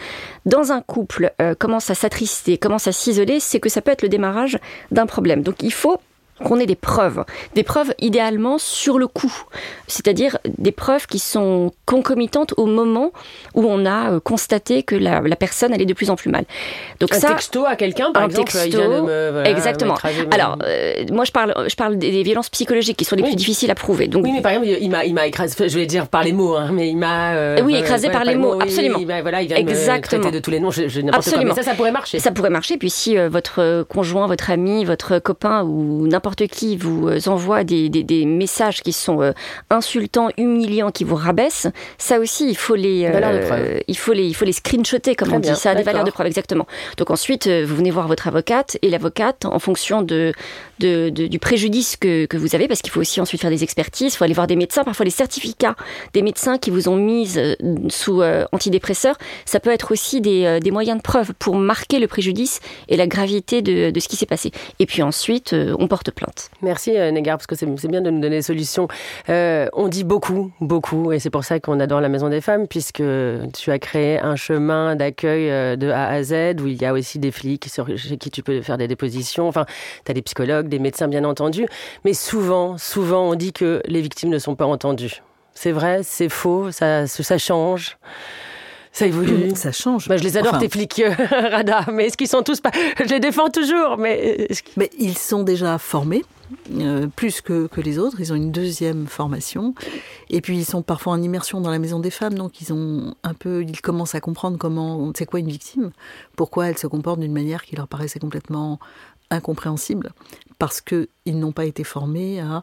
dans 0.45 0.73
un 0.73 0.81
couple 0.81 1.33
euh, 1.41 1.55
commence 1.55 1.91
à 1.91 1.95
s'attrister, 1.95 2.59
commence 2.59 2.87
à 2.87 2.93
s'isoler, 2.93 3.41
c'est 3.41 3.61
que 3.61 3.69
ça 3.69 3.81
peut 3.81 3.91
être 3.91 4.03
le 4.03 4.09
démarrage 4.09 4.59
d'un 4.91 5.07
problème. 5.07 5.43
Donc 5.43 5.63
il 5.63 5.73
faut 5.73 5.99
qu'on 6.45 6.61
ait 6.61 6.67
des 6.67 6.77
preuves, 6.77 7.25
des 7.55 7.63
preuves 7.63 7.95
idéalement 7.99 8.59
sur 8.59 8.99
le 8.99 9.07
coup, 9.07 9.33
c'est-à-dire 9.87 10.39
des 10.59 10.73
preuves 10.73 11.07
qui 11.07 11.19
sont 11.19 11.73
concomitantes 11.87 12.53
au 12.57 12.67
moment 12.67 13.13
où 13.55 13.65
on 13.65 13.87
a 13.87 14.13
euh, 14.13 14.21
constaté 14.21 14.83
que 14.83 14.95
la, 14.95 15.21
personne 15.37 15.73
allait 15.73 15.87
de 15.87 15.95
plus 15.95 16.11
en 16.11 16.17
plus 16.17 16.31
mal. 16.31 16.45
Donc 17.01 17.15
un 17.15 17.21
texto 17.21 17.65
à 17.65 17.77
quelqu'un, 17.77 18.13
par 18.13 18.25
un 18.25 18.29
exemple, 18.29 18.53
texto, 18.53 19.09
exactement. 19.45 19.95
Alors 20.31 20.59
euh, 20.63 21.05
moi 21.11 21.25
je 21.25 21.33
parle, 21.33 21.55
je 21.69 21.77
parle 21.77 21.97
des, 21.97 22.23
violences 22.23 22.51
psychologiques 22.51 22.97
qui 22.97 23.05
sont 23.05 23.17
les 23.17 23.23
plus 23.23 23.37
difficiles 23.37 23.71
à 23.71 23.75
prouver. 23.75 24.09
Donc 24.09 24.25
oui, 24.25 24.33
mais 24.33 24.43
par 24.43 24.53
exemple, 24.53 24.69
il 24.81 24.91
m'a, 24.91 25.05
il 25.05 25.15
m'a 25.15 25.27
écrasé, 25.27 25.69
je 25.69 25.79
vais 25.79 25.87
dire 25.87 26.09
par 26.09 26.23
les 26.23 26.33
mots, 26.33 26.57
hein, 26.57 26.71
mais 26.73 26.89
il 26.89 26.97
m'a. 26.97 27.35
Euh, 27.35 27.61
oui, 27.63 27.77
écrasé 27.77 28.11
par, 28.11 28.25
les 28.25 28.35
mots, 28.35 28.61
absolument. 28.61 28.99
Il, 28.99 29.07
voilà, 29.07 29.43
il 29.43 29.49
vient 29.49 29.57
exactement. 29.57 30.27
Me 30.27 30.33
de 30.33 30.39
tous 30.39 30.51
les 30.51 30.61
noms, 30.61 30.71
je, 30.71 30.89
je 30.89 31.01
absolument. 31.13 31.45
Quoi. 31.45 31.55
Mais 31.55 31.63
ça, 31.63 31.71
ça 31.71 31.75
pourrait 31.75 31.93
marcher. 31.93 32.19
Ça 32.19 32.31
pourrait 32.31 32.51
marcher. 32.51 32.77
Puis 32.77 32.91
si 32.91 33.17
votre 33.17 33.85
conjoint, 33.85 34.27
votre 34.27 34.51
ami, 34.51 34.85
votre 34.85 35.19
copain 35.19 35.63
ou 35.63 36.07
n'importe 36.07 36.26
n'importe 36.27 36.49
qui 36.49 36.77
vous 36.77 37.07
euh, 37.07 37.21
envoie 37.27 37.63
des, 37.63 38.27
messages 38.27 38.83
qui 38.83 38.93
sont 38.93 39.23
euh, 39.23 39.31
insultants, 39.71 40.29
humiliants, 40.37 40.91
qui 40.91 41.05
vous 41.05 41.15
rabaissent, 41.15 41.69
ça 41.99 42.19
aussi, 42.19 42.49
il 42.49 42.57
faut 42.57 42.75
les, 42.75 43.05
euh, 43.07 43.79
il 43.87 43.97
faut 43.97 44.13
les, 44.13 44.27
il 44.27 44.35
faut 44.35 44.45
les 44.45 44.53
screenshotter, 44.53 45.15
comme 45.15 45.33
on 45.33 45.39
dit. 45.39 45.55
Ça 45.55 45.71
a 45.71 45.75
des 45.77 45.85
valeurs 45.85 46.03
de 46.03 46.11
preuve, 46.11 46.27
exactement. 46.27 46.67
Donc 46.97 47.13
ensuite, 47.13 47.47
vous 47.47 47.77
venez 47.77 47.93
voir 47.93 48.09
votre 48.09 48.27
avocate 48.27 48.77
et 48.83 48.91
l'avocate, 48.91 49.45
en 49.45 49.61
fonction 49.61 50.03
de, 50.03 50.33
du 50.81 51.39
préjudice 51.39 51.97
que, 51.97 52.37
vous 52.37 52.57
avez, 52.57 52.67
parce 52.67 52.83
qu'il 52.83 52.91
faut 52.91 53.01
aussi 53.01 53.21
ensuite 53.21 53.41
faire 53.41 53.51
des 53.51 53.63
expertises, 53.63 54.15
il 54.15 54.17
faut 54.17 54.25
aller 54.25 54.35
voir 54.35 54.49
des 54.49 54.57
médecins, 54.57 54.83
parfois 54.83 55.05
les 55.05 55.11
certificats 55.11 55.77
des 56.13 56.23
médecins 56.23 56.59
qui 56.59 56.71
vous 56.71 56.89
ont 56.89 56.97
mis 56.97 57.37
sous 57.89 58.23
antidépresseurs, 58.51 59.17
ça 59.45 59.61
peut 59.61 59.71
être 59.71 59.93
aussi 59.93 60.21
des, 60.21 60.71
moyens 60.73 60.99
de 60.99 61.03
preuve 61.03 61.33
pour 61.39 61.57
marquer 61.57 62.01
le 62.01 62.09
préjudice 62.09 62.61
et 62.89 62.97
la 62.97 63.07
gravité 63.07 63.63
de, 63.63 63.91
de 63.91 64.01
ce 64.01 64.09
qui 64.09 64.17
s'est 64.17 64.27
passé. 64.27 64.51
Et 64.81 64.87
puis 64.87 65.03
ensuite, 65.03 65.55
on 65.79 65.87
porte 65.87 66.11
Merci 66.63 66.97
euh, 66.97 67.11
Négar, 67.11 67.37
parce 67.37 67.47
que 67.47 67.55
c'est 67.55 67.89
bien 67.89 68.01
de 68.01 68.11
nous 68.11 68.21
donner 68.21 68.37
des 68.37 68.43
solutions. 68.43 68.89
Euh, 69.29 69.69
on 69.73 69.89
dit 69.89 70.05
beaucoup, 70.05 70.51
beaucoup, 70.61 71.13
et 71.13 71.19
c'est 71.19 71.31
pour 71.31 71.45
ça 71.45 71.61
qu'on 71.61 71.79
adore 71.81 72.01
la 72.01 72.09
Maison 72.09 72.29
des 72.29 72.41
Femmes, 72.41 72.67
puisque 72.67 73.03
tu 73.53 73.71
as 73.71 73.79
créé 73.79 74.19
un 74.19 74.37
chemin 74.37 74.97
d'accueil 74.97 75.51
euh, 75.51 75.77
de 75.77 75.91
A 75.91 76.07
à 76.09 76.23
Z, 76.23 76.61
où 76.61 76.67
il 76.67 76.81
y 76.81 76.85
a 76.85 76.93
aussi 76.93 77.19
des 77.19 77.31
flics 77.31 77.69
chez 77.97 78.17
qui 78.17 78.31
tu 78.31 78.43
peux 78.43 78.63
faire 78.63 78.79
des 78.79 78.89
dépositions. 78.89 79.47
Enfin, 79.49 79.67
tu 80.05 80.11
as 80.11 80.15
des 80.15 80.23
psychologues, 80.23 80.69
des 80.69 80.79
médecins, 80.79 81.09
bien 81.09 81.25
entendu. 81.25 81.67
Mais 82.05 82.15
souvent, 82.15 82.79
souvent, 82.79 83.29
on 83.29 83.35
dit 83.35 83.53
que 83.53 83.83
les 83.87 84.01
victimes 84.01 84.31
ne 84.31 84.39
sont 84.39 84.55
pas 84.55 84.67
entendues. 84.67 85.23
C'est 85.55 85.73
vrai, 85.73 86.01
c'est 86.03 86.29
faux, 86.29 86.71
ça 86.71 87.07
change. 87.39 87.97
Ça 88.97 89.07
évolue. 89.07 89.55
Ça 89.55 89.73
change. 89.73 90.09
Bah, 90.09 90.17
je 90.17 90.23
les 90.23 90.39
adore, 90.39 90.57
tes 90.57 90.71
flics, 90.71 91.01
euh, 91.01 91.13
Rada. 91.51 91.85
Mais 91.93 92.07
est-ce 92.07 92.17
qu'ils 92.17 92.29
sont 92.29 92.43
tous 92.43 92.63
pas. 92.63 92.71
Je 92.99 93.05
les 93.11 93.21
défends 93.21 93.51
toujours, 93.51 93.99
mais. 93.99 94.49
Mais 94.79 94.89
ils 94.99 95.19
sont 95.19 95.43
déjà 95.43 95.77
formés. 95.77 96.25
Euh, 96.73 97.07
plus 97.15 97.43
que, 97.43 97.67
que, 97.67 97.83
les 97.83 97.99
autres, 97.99 98.21
ils 98.21 98.33
ont 98.33 98.37
une 98.37 98.53
deuxième 98.53 99.07
formation, 99.07 99.75
et 100.31 100.41
puis 100.41 100.57
ils 100.57 100.65
sont 100.65 100.81
parfois 100.81 101.13
en 101.13 101.21
immersion 101.21 101.61
dans 101.61 101.71
la 101.71 101.81
maison 101.81 101.99
des 101.99 102.11
femmes, 102.11 102.35
donc 102.35 102.61
ils 102.61 102.73
ont 102.73 103.17
un 103.25 103.35
peu, 103.35 103.65
ils 103.65 103.81
commencent 103.81 104.15
à 104.15 104.21
comprendre 104.21 104.57
comment, 104.57 105.11
c'est 105.17 105.27
quoi 105.27 105.41
une 105.41 105.49
victime, 105.49 105.91
pourquoi 106.37 106.69
elle 106.69 106.79
se 106.79 106.87
comporte 106.87 107.19
d'une 107.19 107.33
manière 107.33 107.65
qui 107.65 107.75
leur 107.75 107.89
paraissait 107.89 108.21
complètement 108.21 108.79
incompréhensible, 109.29 110.13
parce 110.61 110.81
qu'ils 110.81 111.09
n'ont 111.27 111.51
pas 111.51 111.65
été 111.65 111.83
formés 111.83 112.39
à 112.39 112.63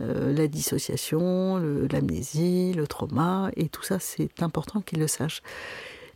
euh, 0.00 0.32
la 0.34 0.46
dissociation, 0.46 1.58
l'amnésie, 1.90 2.72
le, 2.72 2.86
trauma, 2.86 3.50
et 3.56 3.68
tout 3.68 3.82
ça, 3.82 3.98
c'est 3.98 4.42
important 4.42 4.80
qu'ils 4.80 4.98
le 4.98 5.08
sachent. 5.08 5.42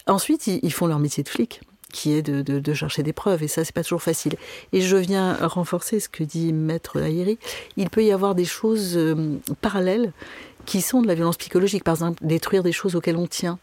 Ensuite, 0.07 0.47
ils, 0.47 0.73
font 0.73 0.87
leur 0.87 0.99
métier 0.99 1.23
de 1.23 1.29
flic 1.29 1.61
qui 1.93 2.13
est 2.13 2.23
de, 2.23 2.75
chercher 2.75 3.05
des 3.05 3.13
preuves, 3.13 3.45
et 3.45 3.49
ça, 3.49 3.65
c'est 3.65 3.75
pas 3.75 3.85
toujours 3.85 4.03
facile. 4.03 4.35
Et 4.73 4.81
je 4.81 4.97
viens 4.97 5.35
renforcer 5.47 6.01
ce 6.01 6.09
que 6.09 6.25
dit 6.25 6.53
Maître 6.53 6.99
Lahiri. 6.99 7.39
Il 7.77 7.89
peut 7.89 8.05
y 8.05 8.11
avoir 8.11 8.35
des 8.35 8.45
choses 8.45 8.97
euh, 8.97 9.39
parallèles 9.61 10.13
qui 10.67 10.81
sont 10.81 11.03
de 11.03 11.07
la 11.07 11.15
violence 11.15 11.37
psychologique, 11.37 11.85
par 11.85 11.95
exemple, 11.95 12.27
détruire 12.27 12.65
des 12.65 12.73
choses 12.73 12.97
auxquelles 12.97 13.17
on 13.17 13.29
tient. 13.29 13.59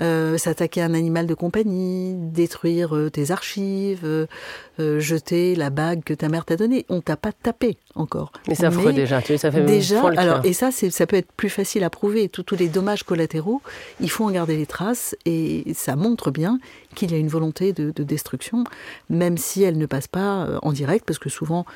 Euh, 0.00 0.38
s'attaquer 0.38 0.80
à 0.80 0.86
un 0.86 0.94
animal 0.94 1.26
de 1.26 1.34
compagnie, 1.34 2.14
détruire 2.14 2.96
euh, 2.96 3.10
tes 3.10 3.30
archives, 3.32 4.06
euh, 4.06 4.98
jeter 4.98 5.54
la 5.54 5.68
bague 5.68 6.02
que 6.04 6.14
ta 6.14 6.28
mère 6.28 6.46
t'a 6.46 6.56
donnée. 6.56 6.86
On 6.88 7.02
t'a 7.02 7.18
pas 7.18 7.32
tapé 7.32 7.76
encore. 7.94 8.32
Mais 8.48 8.54
c'est 8.54 8.64
affreux 8.64 8.94
déjà, 8.94 9.20
tu 9.20 9.36
ça 9.36 9.50
fait 9.50 9.64
déjà. 9.64 10.00
Alors 10.16 10.40
et 10.44 10.54
ça, 10.54 10.70
ça 10.72 11.06
peut 11.06 11.16
être 11.16 11.30
plus 11.32 11.50
facile 11.50 11.84
à 11.84 11.90
prouver. 11.90 12.30
Tous 12.30 12.56
les 12.56 12.68
dommages 12.68 13.02
collatéraux, 13.02 13.60
il 14.00 14.10
faut 14.10 14.24
en 14.24 14.30
garder 14.30 14.56
les 14.56 14.66
traces 14.66 15.14
et 15.26 15.64
ça 15.74 15.96
montre 15.96 16.30
bien 16.30 16.58
qu'il 16.94 17.12
y 17.12 17.14
a 17.14 17.18
une 17.18 17.28
volonté 17.28 17.72
de, 17.72 17.90
destruction, 18.02 18.64
même 19.08 19.36
si 19.36 19.62
elle 19.62 19.78
ne 19.78 19.86
passe 19.86 20.08
pas 20.08 20.58
en 20.62 20.72
direct, 20.72 21.04
parce 21.06 21.18
que 21.18 21.28
souvent 21.28 21.66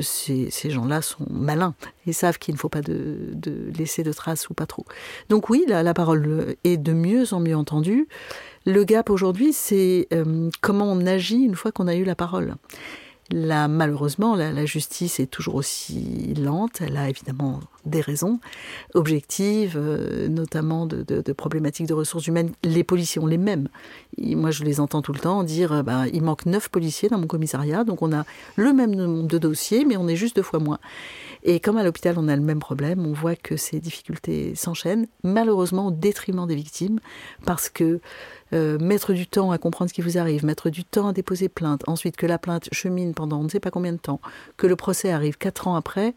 ces, 0.00 0.50
gens-là 0.64 1.02
sont 1.02 1.26
malins 1.30 1.74
et 2.06 2.12
savent 2.12 2.38
qu'il 2.38 2.54
ne 2.54 2.58
faut 2.58 2.68
pas 2.68 2.82
de, 2.82 3.34
laisser 3.76 4.02
de 4.02 4.12
traces 4.12 4.48
ou 4.50 4.54
pas 4.54 4.66
trop. 4.66 4.84
Donc 5.28 5.50
oui, 5.50 5.64
la, 5.66 5.82
la 5.82 5.94
parole 5.94 6.56
est 6.64 6.76
de 6.76 6.92
mieux 6.92 7.32
en 7.32 7.40
mieux 7.40 7.56
entendu. 7.56 8.06
Le 8.64 8.84
gap 8.84 9.10
aujourd'hui, 9.10 9.52
c'est 9.52 10.06
euh, 10.12 10.50
comment 10.60 10.84
on 10.84 11.04
agit 11.06 11.42
une 11.42 11.56
fois 11.56 11.72
qu'on 11.72 11.88
a 11.88 11.96
eu 11.96 12.04
la 12.04 12.14
parole. 12.14 12.54
Malheureusement, 13.32 14.36
la, 14.36 14.64
justice 14.66 15.18
est 15.20 15.26
toujours 15.26 15.54
aussi 15.54 16.34
lente. 16.34 16.80
Elle 16.80 16.96
a 16.96 17.08
évidemment 17.08 17.60
des 17.84 18.00
raisons 18.00 18.40
objectives, 18.94 19.76
euh, 19.76 20.28
notamment 20.28 20.86
de, 20.86 21.32
problématiques 21.32 21.86
de 21.86 21.94
ressources 21.94 22.26
humaines. 22.26 22.52
Les 22.62 22.84
policiers 22.84 23.20
ont 23.20 23.26
les 23.26 23.38
mêmes. 23.38 23.68
moi, 24.18 24.50
je 24.50 24.64
les 24.64 24.80
entends 24.80 25.02
tout 25.02 25.12
le 25.12 25.18
temps 25.18 25.42
dire 25.44 25.72
euh, 25.72 25.82
ben, 25.82 26.06
il 26.12 26.22
manque 26.22 26.46
neuf 26.46 26.68
policiers 26.68 27.08
dans 27.08 27.18
mon 27.18 27.26
commissariat, 27.26 27.84
donc 27.84 28.02
on 28.02 28.12
a 28.12 28.24
le 28.56 28.72
même 28.72 28.94
nombre 28.94 29.26
de 29.26 29.38
dossiers, 29.38 29.84
mais 29.84 29.96
on 29.96 30.08
est 30.08 30.16
juste 30.16 30.36
deux 30.36 30.42
fois 30.42 30.60
moins. 30.60 30.78
Et 31.44 31.58
comme 31.58 31.76
à 31.76 31.82
l'hôpital, 31.82 32.14
on 32.18 32.28
a 32.28 32.36
le 32.36 32.42
même 32.42 32.60
problème, 32.60 33.04
on 33.04 33.12
voit 33.12 33.34
que 33.34 33.56
ces 33.56 33.80
difficultés 33.80 34.54
s'enchaînent, 34.54 35.08
malheureusement 35.24 35.88
au 35.88 35.90
détriment 35.90 36.46
des 36.46 36.54
victimes, 36.54 37.00
parce 37.44 37.68
que 37.68 38.00
euh, 38.54 38.78
mettre 38.78 39.12
du 39.12 39.26
temps 39.26 39.50
à 39.50 39.58
comprendre 39.58 39.88
ce 39.90 39.94
qui 39.94 40.02
vous 40.02 40.18
arrive, 40.18 40.44
mettre 40.44 40.70
du 40.70 40.84
temps 40.84 41.08
à 41.08 41.12
déposer 41.12 41.48
plainte, 41.48 41.82
ensuite 41.88 42.16
que 42.16 42.26
la 42.26 42.38
plainte 42.38 42.68
chemine 42.72 43.14
pendant 43.14 43.40
on 43.40 43.44
ne 43.44 43.48
sait 43.48 43.60
pas 43.60 43.70
combien 43.70 43.92
de 43.92 43.98
temps, 43.98 44.20
que 44.56 44.66
le 44.66 44.76
procès 44.76 45.10
arrive 45.10 45.38
quatre 45.38 45.68
ans 45.68 45.74
après, 45.74 46.14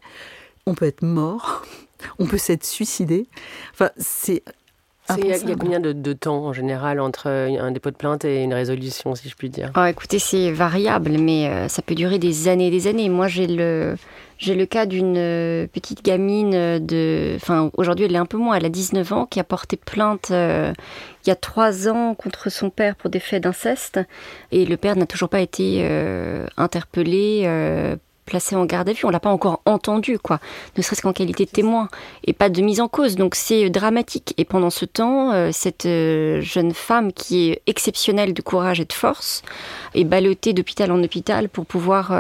on 0.66 0.74
peut 0.74 0.86
être 0.86 1.02
mort, 1.02 1.64
on 2.20 2.26
peut 2.26 2.38
s'être 2.38 2.66
suicidé. 2.66 3.28
Enfin, 3.74 3.90
c'est 3.98 4.44
il 5.18 5.26
y, 5.28 5.52
a 5.52 5.56
combien 5.56 5.80
de, 5.80 6.14
temps 6.14 6.46
en 6.46 6.54
général 6.54 7.00
entre 7.00 7.28
un 7.28 7.72
dépôt 7.72 7.92
de 7.92 7.96
plainte 7.96 8.26
et 8.26 8.42
une 8.44 8.54
résolution, 8.54 9.14
si 9.14 9.30
je 9.30 9.36
puis 9.36 9.50
dire? 9.50 9.72
Oh, 9.78 9.84
Écoutez, 9.86 10.18
c'est 10.18 10.52
variable, 10.52 11.18
mais 11.20 11.48
euh, 11.48 11.68
ça 11.68 11.82
peut 11.82 11.94
durer 11.94 12.18
des 12.18 12.48
années 12.48 12.68
et 12.68 12.72
des 12.72 12.88
années. 12.88 13.08
Moi, 13.10 13.28
j'ai 13.28 13.46
le, 13.46 13.98
j'ai 14.40 14.56
le 14.56 14.66
cas 14.66 14.88
d'une 14.88 15.18
euh, 15.18 15.68
petite 15.68 16.04
gamine 16.04 16.80
de. 16.80 17.36
Enfin, 17.36 17.70
aujourd'hui, 17.78 18.06
elle 18.06 18.16
est 18.16 18.20
un 18.20 18.26
peu 18.26 18.38
moins, 18.38 18.56
elle 18.56 18.66
a 18.66 18.70
19 18.70 19.14
ans, 19.14 19.26
qui 19.28 19.40
a 19.40 19.44
porté 19.44 19.78
plainte 19.78 20.32
euh, 20.32 20.74
il 21.26 21.30
y 21.30 21.32
a 21.32 21.36
trois 21.36 21.88
ans 21.88 22.16
contre 22.16 22.50
son 22.50 22.72
père 22.72 22.96
pour 22.96 23.12
des 23.12 23.20
faits 23.20 23.44
d'inceste. 23.44 24.00
Et 24.52 24.66
le 24.66 24.78
père 24.78 24.96
n'a 24.96 25.06
toujours 25.06 25.30
pas 25.30 25.42
été 25.42 25.88
interpellé 26.58 27.98
placé 28.26 28.56
en 28.56 28.66
garde 28.66 28.90
à 28.90 28.94
vue. 28.94 29.06
On 29.06 29.10
l'a 29.10 29.20
pas 29.20 29.30
encore 29.30 29.62
entendu, 29.66 30.20
quoi. 30.20 30.40
Ne 30.78 30.82
serait-ce 30.84 31.02
qu'en 31.02 31.14
qualité 31.14 31.46
de 31.46 31.50
témoin 31.50 31.88
et 32.24 32.34
pas 32.34 32.50
de 32.50 32.62
mise 32.62 32.82
en 32.82 32.88
cause. 32.88 33.16
Donc 33.16 33.36
c'est 33.36 33.66
euh, 33.66 33.70
dramatique. 33.70 34.34
Et 34.38 34.46
pendant 34.46 34.70
ce 34.70 34.86
temps, 34.86 35.32
euh, 35.32 35.50
cette 35.52 35.86
euh, 35.86 36.42
jeune 36.42 36.74
femme 36.74 37.14
qui 37.14 37.50
est 37.50 37.62
exceptionnelle 37.68 38.34
de 38.34 38.42
courage 38.42 38.80
et 38.80 38.86
de 38.86 38.94
force 38.94 39.44
est 39.94 40.04
ballottée 40.04 40.54
d'hôpital 40.54 40.92
en 40.92 41.02
hôpital 41.04 41.50
pour 41.50 41.66
pouvoir 41.66 42.14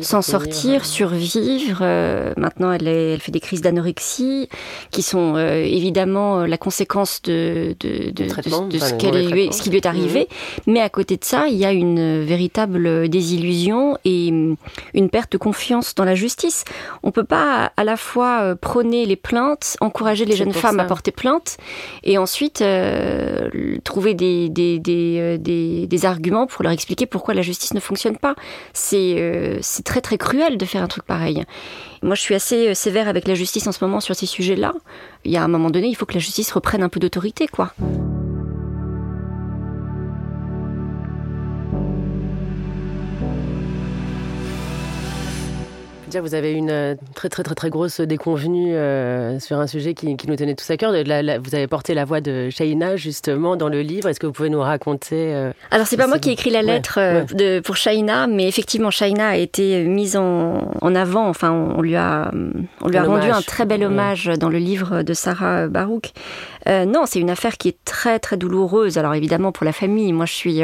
s'en 0.00 0.22
sortir, 0.22 0.84
survivre. 0.84 1.80
maintenant, 2.36 2.72
elle, 2.72 2.88
elle, 2.88 3.20
fait 3.20 3.32
des 3.32 3.40
crises 3.40 3.60
d'anorexie 3.60 4.48
qui 4.90 5.02
sont 5.02 5.36
évidemment 5.36 6.46
la 6.46 6.56
conséquence 6.56 7.20
de, 7.22 7.76
de, 7.80 8.10
de, 8.10 8.24
de 8.24 8.78
ce, 8.78 8.94
qu'elle 8.94 9.52
ce 9.52 9.62
qui 9.62 9.70
lui 9.70 9.76
est 9.76 9.86
arrivé. 9.86 10.28
Mmh. 10.66 10.72
Mais 10.72 10.80
à 10.80 10.88
côté 10.88 11.16
de 11.16 11.24
ça, 11.24 11.46
il 11.48 11.56
y 11.56 11.64
a 11.64 11.72
une 11.72 12.24
véritable 12.24 13.08
désillusion 13.08 13.98
et 14.04 14.28
une 14.28 15.10
perte 15.10 15.23
de 15.30 15.38
confiance 15.38 15.94
dans 15.94 16.04
la 16.04 16.14
justice. 16.14 16.64
On 17.02 17.10
peut 17.10 17.24
pas 17.24 17.72
à 17.76 17.84
la 17.84 17.96
fois 17.96 18.40
euh, 18.42 18.54
prôner 18.54 19.06
les 19.06 19.16
plaintes, 19.16 19.76
encourager 19.80 20.24
les 20.24 20.36
jeunes 20.36 20.52
femmes 20.52 20.80
à 20.80 20.84
porter 20.84 21.12
plainte, 21.12 21.56
et 22.02 22.18
ensuite 22.18 22.62
euh, 22.62 23.48
trouver 23.84 24.14
des, 24.14 24.48
des, 24.48 24.78
des, 24.78 25.18
euh, 25.18 25.38
des, 25.38 26.04
arguments 26.04 26.46
pour 26.46 26.62
leur 26.62 26.72
expliquer 26.72 27.06
pourquoi 27.06 27.34
la 27.34 27.42
justice 27.42 27.72
ne 27.74 27.80
fonctionne 27.80 28.16
pas. 28.16 28.34
C'est 28.72 29.58
c'est 29.62 29.84
très 29.84 30.00
très 30.00 30.18
cruel 30.18 30.58
de 30.58 30.64
faire 30.64 30.82
un 30.82 30.88
truc 30.88 31.04
pareil. 31.04 31.44
Moi, 32.02 32.14
je 32.14 32.20
suis 32.20 32.34
assez 32.34 32.74
sévère 32.74 33.08
avec 33.08 33.26
la 33.26 33.34
justice 33.34 33.66
en 33.66 33.72
ce 33.72 33.82
moment 33.82 34.00
sur 34.00 34.14
ces 34.14 34.26
sujets-là. 34.26 34.72
Il 35.24 35.32
y 35.32 35.36
a 35.36 35.42
un 35.42 35.48
moment 35.48 35.70
donné, 35.70 35.88
il 35.88 35.94
faut 35.94 36.04
que 36.04 36.14
la 36.14 36.20
justice 36.20 36.52
reprenne 36.52 36.82
un 36.82 36.88
peu 36.88 37.00
d'autorité, 37.00 37.48
quoi. 37.48 37.72
Dire, 46.14 46.22
vous 46.22 46.34
avez 46.34 46.52
une 46.52 46.70
euh, 46.70 46.94
très 47.14 47.28
très 47.28 47.42
très 47.42 47.54
très 47.54 47.70
grosse 47.70 48.00
déconvenue 48.00 48.74
euh, 48.74 49.38
sur 49.40 49.58
un 49.58 49.66
sujet 49.66 49.94
qui, 49.94 50.16
nous 50.26 50.36
tenait 50.36 50.54
tous 50.54 50.70
à 50.70 50.76
cœur. 50.76 50.92
vous 50.92 51.54
avez 51.54 51.66
porté 51.66 51.94
la 51.94 52.04
voix 52.04 52.20
de 52.20 52.50
Shaina 52.50 52.96
justement 52.96 53.56
dans 53.56 53.68
le 53.68 53.80
livre. 53.80 54.08
Est-ce 54.08 54.20
que 54.20 54.26
vous 54.26 54.32
pouvez 54.32 54.48
nous 54.48 54.60
raconter 54.60 55.34
euh, 55.34 55.52
Alors 55.70 55.86
c'est 55.86 55.96
pas 55.96 56.06
moi 56.06 56.18
qui 56.18 56.30
ai 56.30 56.32
écrit 56.32 56.50
la 56.50 56.62
lettre 56.62 56.98
De, 57.34 57.60
pour 57.60 57.76
Shaina, 57.76 58.26
mais 58.26 58.46
effectivement 58.46 58.90
Shaina 58.90 59.30
a 59.30 59.36
été 59.36 59.82
mise 59.84 60.16
en, 60.16 60.70
en 60.80 60.94
avant. 60.94 61.28
Enfin, 61.28 61.50
on, 61.50 61.82
lui 61.82 61.96
a 61.96 62.30
on 62.80 62.88
lui 62.88 62.96
a 62.96 63.02
rendu 63.02 63.30
un 63.30 63.42
très 63.42 63.66
bel 63.66 63.82
hommage 63.82 64.30
dans 64.38 64.48
le 64.48 64.58
livre 64.58 65.02
de 65.02 65.14
Sarah 65.14 65.66
Barouk. 65.66 66.12
Non, 66.66 67.04
c'est 67.06 67.20
une 67.20 67.30
affaire 67.30 67.58
qui 67.58 67.68
est 67.68 67.76
très 67.84 68.18
très 68.18 68.36
douloureuse. 68.36 68.98
Alors 68.98 69.14
évidemment 69.14 69.52
pour 69.52 69.64
la 69.64 69.72
famille, 69.72 70.12
moi 70.12 70.26
je 70.26 70.32
suis 70.32 70.60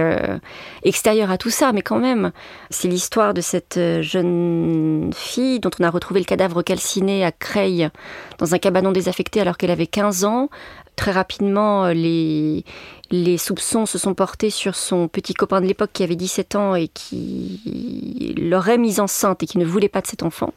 extérieure 0.82 1.30
à 1.30 1.38
tout 1.38 1.50
ça, 1.50 1.72
mais 1.72 1.82
quand 1.82 1.98
même, 1.98 2.32
c'est 2.70 2.88
l'histoire 2.88 3.34
de 3.34 3.40
cette 3.40 3.78
jeune 4.00 5.10
fille 5.14 5.60
dont 5.60 5.70
on 5.78 5.84
a 5.84 5.90
retrouvé 5.90 6.20
le 6.20 6.26
cadavre 6.26 6.62
calciné 6.62 7.24
à 7.24 7.32
Creil 7.32 7.90
dans 8.38 8.54
un 8.54 8.58
cabanon 8.58 8.92
désaffecté 8.92 9.40
alors 9.40 9.56
qu'elle 9.56 9.70
avait 9.70 9.86
15 9.86 10.24
ans. 10.24 10.48
Très 10.96 11.12
rapidement, 11.12 11.86
euh, 11.86 11.92
les, 11.94 12.64
les 13.10 13.38
soupçons 13.38 13.86
se 13.86 13.96
sont 13.96 14.14
portés 14.14 14.50
sur 14.50 14.74
son 14.74 15.08
petit 15.08 15.34
copain 15.34 15.60
de 15.60 15.66
l'époque 15.66 15.90
qui 15.92 16.02
avait 16.02 16.16
17 16.16 16.56
ans 16.56 16.74
et 16.74 16.88
qui 16.88 18.34
l'aurait 18.38 18.76
mise 18.76 19.00
enceinte 19.00 19.42
et 19.42 19.46
qui 19.46 19.58
ne 19.58 19.64
voulait 19.64 19.88
pas 19.88 20.00
de 20.02 20.06
cet 20.06 20.22
enfant. 20.22 20.52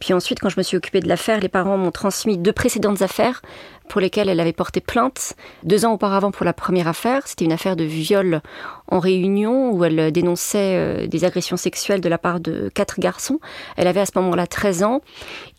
Puis 0.00 0.12
ensuite, 0.12 0.40
quand 0.40 0.48
je 0.48 0.58
me 0.58 0.62
suis 0.62 0.76
occupée 0.76 1.00
de 1.00 1.08
l'affaire, 1.08 1.40
les 1.40 1.48
parents 1.48 1.76
m'ont 1.76 1.90
transmis 1.90 2.38
deux 2.38 2.52
précédentes 2.52 3.02
affaires 3.02 3.42
pour 3.88 4.00
lesquelles 4.00 4.28
elle 4.28 4.40
avait 4.40 4.52
porté 4.52 4.80
plainte. 4.80 5.34
Deux 5.62 5.84
ans 5.84 5.92
auparavant 5.92 6.30
pour 6.30 6.44
la 6.44 6.52
première 6.52 6.88
affaire, 6.88 7.26
c'était 7.26 7.44
une 7.44 7.52
affaire 7.52 7.76
de 7.76 7.84
viol 7.84 8.40
en 8.88 8.98
réunion 8.98 9.72
où 9.72 9.84
elle 9.84 10.10
dénonçait 10.12 10.76
euh, 10.76 11.06
des 11.06 11.24
agressions 11.24 11.56
sexuelles 11.56 12.00
de 12.00 12.08
la 12.08 12.18
part 12.18 12.40
de 12.40 12.70
quatre 12.74 13.00
garçons. 13.00 13.40
Elle 13.76 13.86
avait 13.86 14.00
à 14.00 14.06
ce 14.06 14.12
moment-là 14.16 14.46
13 14.46 14.82
ans. 14.84 15.00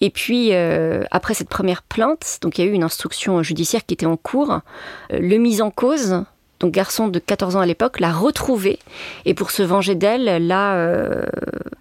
Et 0.02 0.10
puis, 0.10 0.54
euh, 0.54 1.04
après 1.12 1.34
cette 1.34 1.50
première 1.50 1.84
plainte, 1.84 2.40
donc 2.42 2.58
il 2.58 2.66
y 2.66 2.68
a 2.68 2.72
eu 2.72 2.74
une 2.74 2.84
instruction 2.84 3.42
judiciaire 3.44 3.86
qui 3.86 3.94
était 3.94 4.06
en 4.06 4.18
cours, 4.18 4.52
euh, 4.52 5.20
le 5.20 5.38
mise 5.38 5.62
en 5.62 5.72
cause 5.72 6.24
donc 6.60 6.72
garçon 6.72 7.08
de 7.08 7.20
14 7.20 7.56
ans 7.56 7.60
à 7.60 7.66
l'époque, 7.66 8.00
l'a 8.00 8.12
retrouvée 8.12 8.80
et 9.26 9.34
pour 9.34 9.52
se 9.52 9.64
venger 9.64 9.96
d'elle, 9.96 10.48
l'a 10.48 10.76
euh, 10.76 11.26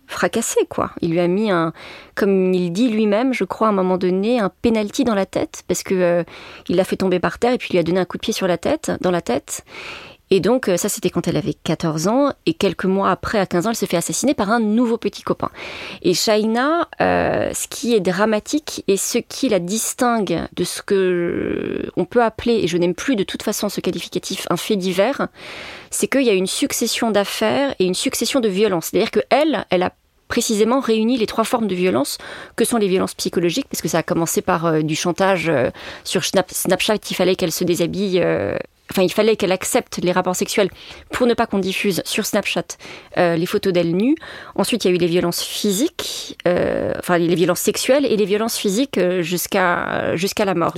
fracassée 0.06 0.66
quoi. 0.68 0.90
Il 1.00 1.10
lui 1.10 1.20
a 1.20 1.28
mis 1.28 1.50
un, 1.50 1.72
comme 2.14 2.52
il 2.52 2.70
dit 2.70 2.88
lui-même, 2.88 3.32
je 3.32 3.44
crois 3.44 3.68
à 3.68 3.70
un 3.70 3.74
moment 3.74 3.98
donné, 3.98 4.40
un 4.40 4.50
penalty 4.62 5.04
dans 5.04 5.14
la 5.14 5.26
tête 5.26 5.62
parce 5.68 5.82
que 5.82 5.94
euh, 5.94 6.24
il 6.68 6.76
l'a 6.76 6.84
fait 6.84 6.96
tomber 6.96 7.20
par 7.20 7.38
terre 7.38 7.52
et 7.52 7.58
puis 7.58 7.70
lui 7.72 7.78
a 7.78 7.82
donné 7.82 8.00
un 8.00 8.04
coup 8.04 8.16
de 8.16 8.22
pied 8.22 8.32
sur 8.32 8.46
la 8.46 8.58
tête, 8.58 8.92
dans 9.00 9.10
la 9.10 9.22
tête. 9.22 9.64
Et 10.30 10.40
donc, 10.40 10.68
euh, 10.68 10.76
ça, 10.76 10.88
c'était 10.88 11.10
quand 11.10 11.28
elle 11.28 11.36
avait 11.36 11.54
14 11.54 12.08
ans. 12.08 12.32
Et 12.46 12.54
quelques 12.54 12.86
mois 12.86 13.10
après, 13.10 13.38
à 13.38 13.46
15 13.46 13.66
ans, 13.66 13.70
elle 13.70 13.76
se 13.76 13.86
fait 13.86 13.96
assassiner 13.96 14.34
par 14.34 14.50
un 14.50 14.60
nouveau 14.60 14.96
petit 14.96 15.22
copain. 15.22 15.50
Et 16.02 16.14
Shaina, 16.14 16.88
euh, 17.00 17.50
ce 17.52 17.68
qui 17.68 17.94
est 17.94 18.00
dramatique 18.00 18.84
et 18.88 18.96
ce 18.96 19.18
qui 19.18 19.48
la 19.48 19.58
distingue 19.58 20.40
de 20.54 20.64
ce 20.64 20.82
que 20.82 21.90
on 21.96 22.04
peut 22.04 22.22
appeler, 22.22 22.60
et 22.62 22.66
je 22.66 22.76
n'aime 22.78 22.94
plus 22.94 23.16
de 23.16 23.24
toute 23.24 23.42
façon 23.42 23.68
ce 23.68 23.80
qualificatif, 23.80 24.46
un 24.50 24.56
fait 24.56 24.76
divers, 24.76 25.28
c'est 25.90 26.08
qu'il 26.08 26.22
y 26.22 26.30
a 26.30 26.34
une 26.34 26.46
succession 26.46 27.10
d'affaires 27.10 27.74
et 27.78 27.84
une 27.84 27.94
succession 27.94 28.40
de 28.40 28.48
violences. 28.48 28.86
C'est-à-dire 28.86 29.10
qu'elle, 29.10 29.66
elle 29.70 29.82
a 29.82 29.92
précisément 30.28 30.80
réuni 30.80 31.18
les 31.18 31.26
trois 31.26 31.44
formes 31.44 31.68
de 31.68 31.74
violence 31.74 32.16
que 32.56 32.64
sont 32.64 32.78
les 32.78 32.88
violences 32.88 33.14
psychologiques, 33.14 33.66
parce 33.70 33.82
que 33.82 33.88
ça 33.88 33.98
a 33.98 34.02
commencé 34.02 34.40
par 34.40 34.64
euh, 34.64 34.80
du 34.80 34.96
chantage 34.96 35.52
sur 36.02 36.24
Snapchat, 36.24 36.96
il 37.10 37.14
fallait 37.14 37.36
qu'elle 37.36 37.52
se 37.52 37.62
déshabille 37.62 38.24
enfin, 38.90 39.02
il 39.02 39.12
fallait 39.12 39.36
qu'elle 39.36 39.52
accepte 39.52 39.98
les 40.02 40.12
rapports 40.12 40.36
sexuels 40.36 40.70
pour 41.10 41.26
ne 41.26 41.34
pas 41.34 41.46
qu'on 41.46 41.58
diffuse 41.58 42.02
sur 42.04 42.26
Snapchat 42.26 42.64
euh, 43.18 43.36
les 43.36 43.46
photos 43.46 43.72
d'elle 43.72 43.94
nue. 43.94 44.14
Ensuite, 44.54 44.84
il 44.84 44.88
y 44.88 44.92
a 44.92 44.94
eu 44.94 44.98
les 44.98 45.06
violences 45.06 45.42
physiques, 45.42 46.38
euh, 46.46 46.92
enfin 46.98 47.18
les 47.18 47.34
violences 47.34 47.60
sexuelles 47.60 48.04
et 48.04 48.16
les 48.16 48.24
violences 48.24 48.56
physiques 48.56 48.98
euh, 48.98 49.22
jusqu'à 49.22 50.16
jusqu'à 50.16 50.44
la 50.44 50.54
mort. 50.54 50.74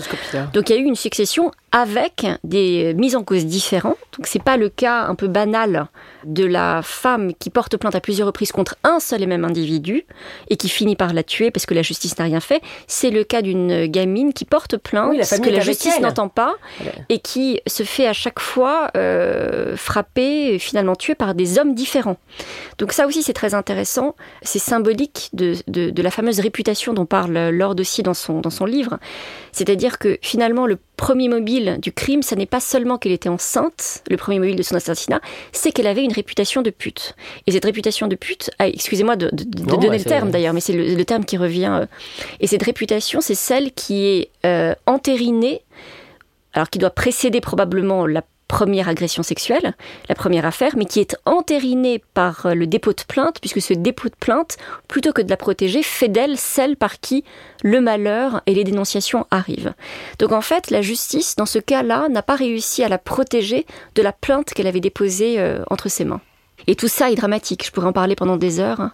Donc, 0.53 0.71
il 0.71 0.77
y 0.77 0.79
a 0.79 0.81
eu 0.81 0.85
une 0.85 0.97
succession 0.97 1.51
avec 1.73 2.27
des 2.45 2.95
mises 2.95 3.17
en 3.17 3.25
cause 3.25 3.45
différentes. 3.45 3.99
Donc, 4.17 4.27
c'est 4.27 4.43
pas 4.43 4.57
le 4.57 4.69
cas 4.69 5.03
un 5.03 5.15
peu 5.15 5.29
banal 5.29 5.89
de 6.25 6.45
la 6.45 6.81
femme 6.83 7.35
qui 7.35 7.51
porte 7.51 7.77
plainte 7.77 7.95
à 7.95 8.01
plusieurs 8.01 8.27
reprises 8.27 8.53
contre 8.53 8.77
un 8.83 8.99
seul 8.99 9.23
et 9.23 9.27
même 9.27 9.45
individu 9.45 10.05
et 10.49 10.57
qui 10.57 10.69
finit 10.69 10.97
par 10.97 11.13
la 11.13 11.23
tuer 11.23 11.51
parce 11.51 11.67
que 11.67 11.75
la 11.75 11.83
justice 11.83 12.19
n'a 12.19 12.25
rien 12.25 12.41
fait. 12.41 12.63
C'est 12.87 13.11
le 13.11 13.25
cas 13.25 13.43
d'une 13.43 13.87
gamine 13.87 14.33
qui 14.33 14.45
porte 14.45 14.77
plainte, 14.77 15.11
oui, 15.11 15.41
que 15.41 15.51
la 15.51 15.61
justice 15.61 16.01
n'entend 16.01 16.29
pas 16.29 16.55
et 17.09 17.19
qui 17.19 17.61
se 17.67 17.83
fait 17.83 17.96
fait 17.97 18.07
à 18.07 18.13
chaque 18.13 18.41
fois 18.41 18.91
euh, 18.97 19.77
frapper, 19.77 20.59
finalement 20.59 20.95
tué 20.95 21.15
par 21.15 21.35
des 21.35 21.59
hommes 21.59 21.75
différents. 21.75 22.19
Donc 22.79 22.93
ça 22.93 23.07
aussi 23.07 23.23
c'est 23.23 23.33
très 23.33 23.55
intéressant, 23.55 24.15
c'est 24.43 24.59
symbolique 24.59 25.31
de, 25.33 25.55
de, 25.67 26.03
la 26.03 26.11
fameuse 26.11 26.41
réputation 26.41 26.93
dont 26.93 27.07
parle 27.07 27.49
Lord 27.49 27.77
aussi 27.79 28.03
dans 28.03 28.15
son, 28.15 28.41
dans 28.41 28.51
son 28.51 28.67
livre. 28.67 28.99
C'est-à-dire 29.53 29.99
que 29.99 30.19
finalement 30.21 30.67
le 30.67 30.79
premier 30.97 31.29
mobile 31.29 31.79
du 31.81 31.93
crime, 31.93 32.23
ça 32.23 32.37
n'est 32.37 32.47
pas 32.47 32.61
seulement 32.61 32.99
qu'elle 32.99 33.13
était 33.13 33.31
enceinte, 33.31 34.03
le 34.11 34.17
premier 34.17 34.39
mobile 34.39 34.57
de 34.57 34.63
son 34.63 34.75
assassinat, 34.75 35.21
c'est 35.53 35.73
qu'elle 35.73 35.87
avait 35.87 36.05
une 36.05 36.13
réputation 36.13 36.61
de 36.61 36.71
pute. 36.71 37.17
Et 37.47 37.53
cette 37.53 37.65
réputation 37.65 38.09
de 38.09 38.17
pute, 38.17 38.51
ah, 38.59 38.69
excusez-moi 38.69 39.17
de, 39.17 39.31
donner 39.33 39.89
bah, 39.89 39.97
le 39.97 40.05
terme 40.05 40.31
d'ailleurs, 40.31 40.53
mais 40.53 40.61
c'est 40.61 40.75
le, 40.75 41.05
terme 41.05 41.25
qui 41.25 41.39
revient. 41.39 41.79
Euh, 41.81 41.87
et 42.41 42.47
cette 42.47 42.63
réputation, 42.63 43.21
c'est 43.23 43.35
celle 43.35 43.73
qui 43.73 44.05
est 44.05 44.31
euh, 44.45 44.75
entérinée 44.87 45.63
alors 46.57 46.71
qui 46.71 46.79
doit 46.79 46.91
précéder 46.91 47.41
probablement 47.41 48.07
la 48.07 48.23
première 48.49 48.89
agression 48.89 49.23
sexuelle, 49.23 49.75
la 50.09 50.15
première 50.15 50.47
affaire, 50.47 50.75
mais 50.77 50.85
qui 50.85 51.01
est 51.01 51.17
entérinée 51.25 52.03
par 52.15 52.47
euh, 52.47 52.55
le 52.55 52.67
dépôt 52.67 52.93
de 52.93 53.03
plainte, 53.07 53.41
puisque 53.41 53.61
ce 53.61 53.75
dépôt 53.75 54.09
de 54.09 54.15
plainte, 54.15 54.57
plutôt 54.89 55.13
que 55.13 55.23
de 55.23 55.31
la 55.31 55.37
protéger, 55.37 55.83
fait 55.83 56.09
d'elle 56.09 56.37
celle 56.37 56.77
par 56.77 57.01
qui 57.01 57.25
le 57.63 57.81
malheur 57.81 58.43
et 58.47 58.55
les 58.55 58.65
dénonciations 58.65 59.27
arrivent. 59.31 59.75
Donc 60.19 60.33
en 60.33 60.41
fait, 60.41 60.71
la 60.71 60.83
justice, 60.83 61.37
dans 61.37 61.47
ce 61.47 61.59
cas-là, 61.59 62.09
n'a 62.09 62.23
pas 62.23 62.37
réussi 62.37 62.85
à 62.85 62.89
la 62.89 62.99
protéger 62.99 63.67
de 63.95 64.03
la 64.03 64.13
plainte 64.13 64.51
qu'elle 64.55 64.69
avait 64.69 64.81
déposée 64.81 65.41
euh, 65.41 65.63
entre 65.71 65.89
ses 65.89 66.05
mains. 66.05 66.21
Et 66.69 66.77
tout 66.77 66.89
ça 66.89 67.11
est 67.11 67.17
dramatique, 67.17 67.67
je 67.67 67.71
pourrais 67.71 67.89
en 67.89 67.93
parler 67.93 68.17
pendant 68.17 68.37
des 68.37 68.61
heures. 68.61 68.91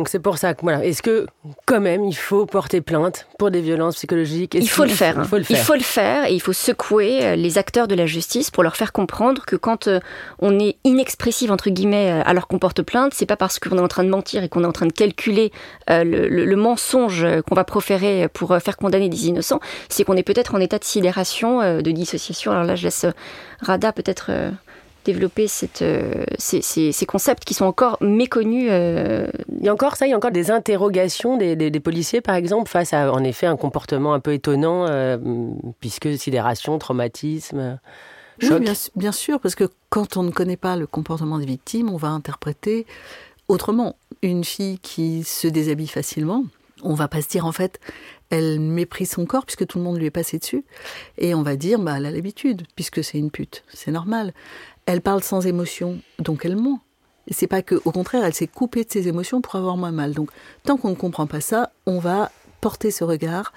Donc 0.00 0.08
c'est 0.08 0.18
pour 0.18 0.38
ça 0.38 0.54
que 0.54 0.62
voilà. 0.62 0.82
Est-ce 0.82 1.02
que 1.02 1.26
quand 1.66 1.78
même 1.78 2.04
il 2.04 2.16
faut 2.16 2.46
porter 2.46 2.80
plainte 2.80 3.26
pour 3.38 3.50
des 3.50 3.60
violences 3.60 3.96
psychologiques? 3.96 4.54
Il 4.54 4.66
faut, 4.66 4.84
le 4.84 4.88
faire, 4.88 5.14
il 5.18 5.24
faut 5.26 5.36
le 5.36 5.44
faire. 5.44 5.58
Il 5.58 5.62
faut 5.62 5.74
le 5.74 5.80
faire 5.80 6.24
et 6.24 6.32
il 6.32 6.40
faut 6.40 6.54
secouer 6.54 7.22
euh, 7.22 7.36
les 7.36 7.58
acteurs 7.58 7.86
de 7.86 7.94
la 7.94 8.06
justice 8.06 8.50
pour 8.50 8.62
leur 8.62 8.78
faire 8.78 8.94
comprendre 8.94 9.44
que 9.44 9.56
quand 9.56 9.88
euh, 9.88 10.00
on 10.38 10.58
est 10.58 10.78
inexpressif 10.84 11.50
entre 11.50 11.68
guillemets 11.68 12.22
euh, 12.26 12.32
leur 12.32 12.48
qu'on 12.48 12.58
porte 12.58 12.80
plainte, 12.80 13.12
c'est 13.12 13.26
pas 13.26 13.36
parce 13.36 13.58
qu'on 13.58 13.76
est 13.76 13.82
en 13.82 13.88
train 13.88 14.04
de 14.04 14.08
mentir 14.08 14.42
et 14.42 14.48
qu'on 14.48 14.64
est 14.64 14.66
en 14.66 14.72
train 14.72 14.86
de 14.86 14.92
calculer 14.94 15.52
le, 15.86 16.54
mensonge 16.56 17.26
qu'on 17.46 17.54
va 17.54 17.64
proférer 17.64 18.28
pour 18.32 18.56
faire 18.56 18.78
condamner 18.78 19.10
des 19.10 19.26
innocents, 19.28 19.60
c'est 19.90 20.04
qu'on 20.04 20.16
est 20.16 20.22
peut-être 20.22 20.54
en 20.54 20.60
état 20.60 20.78
de 20.78 20.84
sidération, 20.84 21.60
de 21.60 21.90
dissociation. 21.90 22.52
Alors 22.52 22.64
là, 22.64 22.74
je 22.74 22.84
laisse 22.84 23.04
Rada 23.60 23.92
peut-être 23.92 24.30
développer 25.04 25.48
cette, 25.48 25.82
euh, 25.82 26.24
ces, 26.38 26.60
ces, 26.62 27.06
concepts 27.06 27.44
qui 27.44 27.54
sont 27.54 27.64
encore 27.64 27.96
méconnus. 28.00 28.68
Euh. 28.70 29.26
Il 29.58 29.64
y 29.64 29.68
a 29.68 29.72
encore 29.72 29.96
ça, 29.96 30.06
il 30.06 30.10
y 30.10 30.12
a 30.12 30.16
encore 30.16 30.30
des 30.30 30.50
interrogations 30.50 31.36
des, 31.36 31.56
des, 31.56 31.80
policiers, 31.80 32.20
par 32.20 32.34
exemple, 32.34 32.68
face 32.70 32.92
à 32.92 33.12
en 33.12 33.24
effet 33.24 33.46
un 33.46 33.56
comportement 33.56 34.14
un 34.14 34.20
peu 34.20 34.32
étonnant, 34.32 34.86
euh, 34.88 35.18
puisque 35.80 36.16
sidération, 36.18 36.78
traumatisme. 36.78 37.78
Choc. 38.40 38.58
Oui, 38.58 38.60
bien, 38.60 38.72
bien, 38.96 39.12
sûr, 39.12 39.40
parce 39.40 39.54
que 39.54 39.64
quand 39.90 40.16
on 40.16 40.22
ne 40.22 40.30
connaît 40.30 40.56
pas 40.56 40.76
le 40.76 40.86
comportement 40.86 41.38
des 41.38 41.46
victimes, 41.46 41.90
on 41.90 41.96
va 41.96 42.08
interpréter 42.08 42.86
autrement. 43.48 43.96
Une 44.22 44.44
fille 44.44 44.78
qui 44.78 45.24
se 45.24 45.48
déshabille 45.48 45.88
facilement, 45.88 46.44
on 46.82 46.94
va 46.94 47.08
pas 47.08 47.22
se 47.22 47.28
dire 47.28 47.46
en 47.46 47.52
fait, 47.52 47.80
elle 48.30 48.60
méprise 48.60 49.10
son 49.10 49.26
corps 49.26 49.44
puisque 49.44 49.66
tout 49.66 49.78
le 49.78 49.84
monde 49.84 49.98
lui 49.98 50.06
est 50.06 50.10
passé 50.10 50.38
dessus, 50.38 50.64
et 51.18 51.34
on 51.34 51.42
va 51.42 51.56
dire 51.56 51.78
bah 51.78 51.94
elle 51.96 52.06
a 52.06 52.10
l'habitude 52.10 52.62
puisque 52.74 53.02
c'est 53.04 53.18
une 53.18 53.30
pute, 53.30 53.64
c'est 53.72 53.90
normal. 53.90 54.32
Elle 54.90 55.02
parle 55.02 55.22
sans 55.22 55.46
émotion, 55.46 56.00
donc 56.18 56.44
elle 56.44 56.56
ment. 56.56 56.80
C'est 57.30 57.46
pas 57.46 57.62
que, 57.62 57.76
au 57.84 57.92
contraire, 57.92 58.24
elle 58.24 58.34
s'est 58.34 58.48
coupée 58.48 58.82
de 58.82 58.90
ses 58.90 59.06
émotions 59.06 59.40
pour 59.40 59.54
avoir 59.54 59.76
moins 59.76 59.92
mal. 59.92 60.14
Donc, 60.14 60.30
tant 60.64 60.76
qu'on 60.76 60.90
ne 60.90 60.94
comprend 60.96 61.28
pas 61.28 61.40
ça, 61.40 61.70
on 61.86 62.00
va 62.00 62.32
porter 62.60 62.90
ce 62.90 63.04
regard 63.04 63.52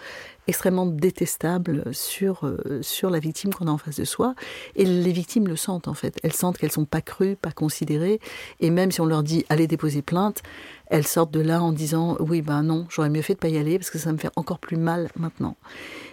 extrêmement 0.48 0.86
détestable 0.86 1.92
sur, 1.92 2.46
euh, 2.46 2.84
sur 2.84 3.10
la 3.10 3.18
victime 3.18 3.52
qu'on 3.52 3.68
a 3.68 3.72
en 3.72 3.80
face 3.80 3.96
de 3.96 4.06
soi. 4.06 4.36
Et 4.76 4.86
les 4.86 5.12
victimes 5.12 5.48
le 5.48 5.56
sentent 5.56 5.88
en 5.88 5.96
fait. 5.96 6.20
Elles 6.22 6.34
sentent 6.34 6.60
qu'elles 6.60 6.72
sont 6.72 6.86
pas 6.86 7.02
crues, 7.02 7.36
pas 7.36 7.52
considérées. 7.52 8.20
Et 8.60 8.70
même 8.70 8.92
si 8.92 9.02
on 9.02 9.08
leur 9.08 9.24
dit 9.24 9.44
allez 9.50 9.66
déposer 9.66 10.04
plainte, 10.04 10.44
elles 10.86 11.08
sortent 11.08 11.32
de 11.32 11.40
là 11.40 11.64
en 11.64 11.72
disant 11.72 12.16
oui 12.20 12.44
ben 12.44 12.62
non, 12.62 12.86
j'aurais 12.90 13.10
mieux 13.10 13.24
fait 13.24 13.34
de 13.34 13.40
pas 13.40 13.48
y 13.48 13.58
aller 13.58 13.80
parce 13.80 13.90
que 13.90 13.98
ça 13.98 14.12
me 14.12 14.20
fait 14.20 14.32
encore 14.36 14.60
plus 14.60 14.78
mal 14.78 15.10
maintenant. 15.16 15.56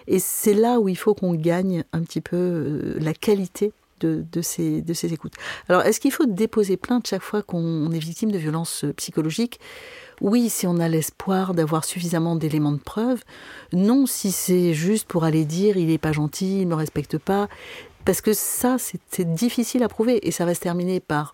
Et 0.07 0.17
c'est 0.17 0.55
là 0.55 0.79
où 0.79 0.89
il 0.89 0.97
faut 0.97 1.13
qu'on 1.13 1.35
gagne 1.35 1.83
un 1.93 2.01
petit 2.01 2.21
peu 2.21 2.37
euh, 2.37 2.97
la 2.99 3.13
qualité 3.13 3.71
de, 4.05 4.41
ces, 4.41 4.83
écoutes. 5.13 5.33
Alors, 5.69 5.83
est-ce 5.83 5.99
qu'il 5.99 6.11
faut 6.11 6.25
déposer 6.25 6.77
plainte 6.77 7.07
chaque 7.07 7.21
fois 7.21 7.41
qu'on 7.41 7.91
est 7.91 7.99
victime 7.99 8.31
de 8.31 8.37
violences 8.37 8.83
euh, 8.83 8.93
psychologiques? 8.93 9.59
Oui, 10.19 10.49
si 10.49 10.67
on 10.67 10.77
a 10.77 10.87
l'espoir 10.87 11.53
d'avoir 11.53 11.83
suffisamment 11.83 12.35
d'éléments 12.35 12.71
de 12.71 12.79
preuve. 12.79 13.23
Non, 13.73 14.05
si 14.05 14.31
c'est 14.31 14.73
juste 14.73 15.07
pour 15.07 15.23
aller 15.23 15.45
dire 15.45 15.77
il 15.77 15.87
n'est 15.87 15.97
pas 15.97 16.11
gentil, 16.11 16.61
il 16.61 16.65
ne 16.65 16.71
me 16.71 16.75
respecte 16.75 17.17
pas. 17.17 17.47
Parce 18.05 18.21
que 18.21 18.33
ça, 18.33 18.77
c'est 18.79 19.33
difficile 19.33 19.83
à 19.83 19.87
prouver 19.87 20.27
et 20.27 20.31
ça 20.31 20.45
va 20.45 20.55
se 20.55 20.59
terminer 20.59 20.99
par 20.99 21.33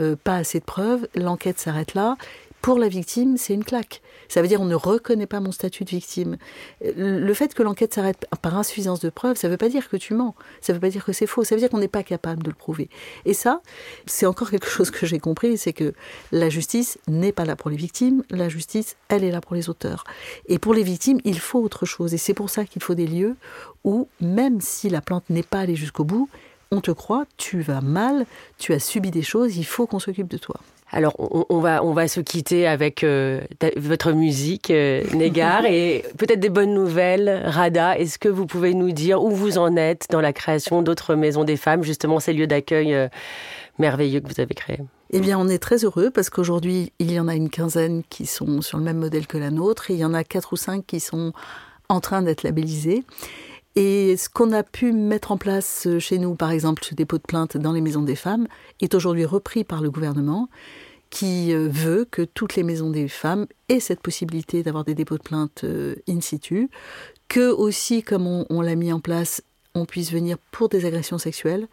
euh, 0.00 0.16
pas 0.16 0.36
assez 0.36 0.58
de 0.58 0.64
preuves, 0.64 1.06
l'enquête 1.14 1.60
s'arrête 1.60 1.94
là, 1.94 2.16
pour 2.60 2.78
la 2.78 2.88
victime, 2.88 3.36
c'est 3.36 3.54
une 3.54 3.64
claque. 3.64 4.02
Ça 4.28 4.42
veut 4.42 4.48
dire 4.48 4.60
on 4.60 4.66
ne 4.66 4.74
reconnaît 4.74 5.26
pas 5.26 5.40
mon 5.40 5.52
statut 5.52 5.84
de 5.84 5.90
victime. 5.90 6.36
Le 6.82 7.34
fait 7.34 7.54
que 7.54 7.62
l'enquête 7.62 7.94
s'arrête 7.94 8.26
par 8.42 8.56
insuffisance 8.56 9.00
de 9.00 9.10
preuves, 9.10 9.36
ça 9.36 9.48
ne 9.48 9.52
veut 9.52 9.58
pas 9.58 9.68
dire 9.68 9.88
que 9.88 9.96
tu 9.96 10.14
mens. 10.14 10.34
Ça 10.60 10.72
ne 10.72 10.76
veut 10.76 10.80
pas 10.80 10.90
dire 10.90 11.04
que 11.04 11.12
c'est 11.12 11.26
faux. 11.26 11.44
Ça 11.44 11.54
veut 11.54 11.60
dire 11.60 11.70
qu'on 11.70 11.78
n'est 11.78 11.88
pas 11.88 12.02
capable 12.02 12.42
de 12.42 12.50
le 12.50 12.56
prouver. 12.56 12.88
Et 13.24 13.34
ça, 13.34 13.62
c'est 14.06 14.26
encore 14.26 14.50
quelque 14.50 14.68
chose 14.68 14.90
que 14.90 15.06
j'ai 15.06 15.18
compris, 15.18 15.58
c'est 15.58 15.72
que 15.72 15.94
la 16.32 16.48
justice 16.48 16.98
n'est 17.08 17.32
pas 17.32 17.44
là 17.44 17.56
pour 17.56 17.70
les 17.70 17.76
victimes. 17.76 18.22
La 18.30 18.48
justice, 18.48 18.96
elle 19.08 19.24
est 19.24 19.30
là 19.30 19.40
pour 19.40 19.54
les 19.54 19.68
auteurs. 19.68 20.04
Et 20.46 20.58
pour 20.58 20.74
les 20.74 20.82
victimes, 20.82 21.20
il 21.24 21.38
faut 21.38 21.60
autre 21.60 21.86
chose. 21.86 22.14
Et 22.14 22.18
c'est 22.18 22.34
pour 22.34 22.50
ça 22.50 22.64
qu'il 22.64 22.82
faut 22.82 22.94
des 22.94 23.06
lieux 23.06 23.36
où, 23.84 24.08
même 24.20 24.60
si 24.60 24.88
la 24.88 25.00
plante 25.00 25.28
n'est 25.30 25.42
pas 25.42 25.60
allée 25.60 25.76
jusqu'au 25.76 26.04
bout, 26.04 26.28
on 26.70 26.80
te 26.80 26.90
croit, 26.90 27.24
tu 27.36 27.60
vas 27.60 27.80
mal, 27.80 28.26
tu 28.58 28.74
as 28.74 28.80
subi 28.80 29.10
des 29.10 29.22
choses, 29.22 29.56
il 29.56 29.64
faut 29.64 29.86
qu'on 29.86 29.98
s'occupe 29.98 30.28
de 30.28 30.38
toi. 30.38 30.60
Alors, 30.90 31.14
on, 31.18 31.60
va, 31.60 31.84
on 31.84 31.92
va 31.92 32.08
se 32.08 32.20
quitter 32.20 32.66
avec 32.66 33.04
euh, 33.04 33.42
votre 33.76 34.12
musique, 34.12 34.70
euh, 34.70 35.04
Négar, 35.12 35.64
et 35.66 36.04
peut-être 36.16 36.40
des 36.40 36.48
bonnes 36.48 36.72
nouvelles. 36.72 37.42
Rada, 37.44 37.98
est-ce 37.98 38.18
que 38.18 38.28
vous 38.28 38.46
pouvez 38.46 38.72
nous 38.72 38.92
dire 38.92 39.22
où 39.22 39.30
vous 39.30 39.58
en 39.58 39.76
êtes 39.76 40.06
dans 40.10 40.22
la 40.22 40.32
création 40.32 40.80
d'autres 40.80 41.14
maisons 41.14 41.44
des 41.44 41.58
femmes, 41.58 41.82
justement 41.82 42.20
ces 42.20 42.32
lieux 42.32 42.46
d'accueil 42.46 42.94
euh, 42.94 43.08
merveilleux 43.78 44.20
que 44.20 44.28
vous 44.28 44.40
avez 44.40 44.54
créés? 44.54 44.80
Eh 45.10 45.20
bien, 45.20 45.38
on 45.38 45.48
est 45.48 45.58
très 45.58 45.84
heureux 45.84 46.10
parce 46.10 46.30
qu'aujourd'hui, 46.30 46.92
il 46.98 47.12
y 47.12 47.20
en 47.20 47.28
a 47.28 47.34
une 47.34 47.50
quinzaine 47.50 48.02
qui 48.08 48.24
sont 48.24 48.62
sur 48.62 48.78
le 48.78 48.84
même 48.84 48.98
modèle 48.98 49.26
que 49.26 49.38
la 49.38 49.50
nôtre 49.50 49.90
et 49.90 49.94
il 49.94 50.00
y 50.00 50.04
en 50.04 50.14
a 50.14 50.24
quatre 50.24 50.54
ou 50.54 50.56
cinq 50.56 50.86
qui 50.86 51.00
sont 51.00 51.32
en 51.90 52.00
train 52.00 52.22
d'être 52.22 52.42
labellisés. 52.42 53.04
Et 53.80 54.16
ce 54.16 54.28
qu'on 54.28 54.50
a 54.50 54.64
pu 54.64 54.90
mettre 54.90 55.30
en 55.30 55.36
place 55.36 55.86
euh, 55.86 56.00
chez 56.00 56.18
nous, 56.18 56.34
par 56.34 56.50
exemple 56.50 56.82
ce 56.84 56.96
dépôt 56.96 57.16
de 57.16 57.22
plainte 57.22 57.56
dans 57.56 57.70
les 57.70 57.80
maisons 57.80 58.02
des 58.02 58.16
femmes, 58.16 58.48
est 58.80 58.92
aujourd'hui 58.92 59.24
repris 59.24 59.62
par 59.62 59.82
le 59.82 59.88
gouvernement 59.88 60.48
qui 61.10 61.54
euh, 61.54 61.68
veut 61.70 62.04
que 62.04 62.22
toutes 62.22 62.56
les 62.56 62.64
maisons 62.64 62.90
des 62.90 63.06
femmes 63.06 63.46
aient 63.68 63.78
cette 63.78 64.00
possibilité 64.00 64.64
d'avoir 64.64 64.84
des 64.84 64.96
dépôts 64.96 65.16
de 65.16 65.22
plainte 65.22 65.62
euh, 65.62 65.94
in 66.08 66.20
situ, 66.20 66.70
que 67.28 67.52
aussi, 67.52 68.02
comme 68.02 68.26
on, 68.26 68.60
l'a 68.62 68.74
mis 68.74 68.92
en 68.92 68.98
place, 68.98 69.42
on 69.76 69.84
puisse 69.84 70.10
venir 70.10 70.38
pour 70.50 70.68
des 70.68 70.84
agressions 70.84 71.18
sexuelles, 71.18 71.68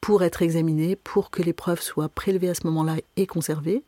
pour 0.00 0.24
être 0.24 0.42
examiné, 0.42 0.96
pour 0.96 1.30
que 1.30 1.44
les 1.44 1.52
preuves 1.52 1.80
soient 1.80 2.08
prélevées 2.08 2.48
à 2.48 2.54
ce 2.54 2.66
moment-là 2.66 2.96
et 3.16 3.28
conservées. 3.28 3.84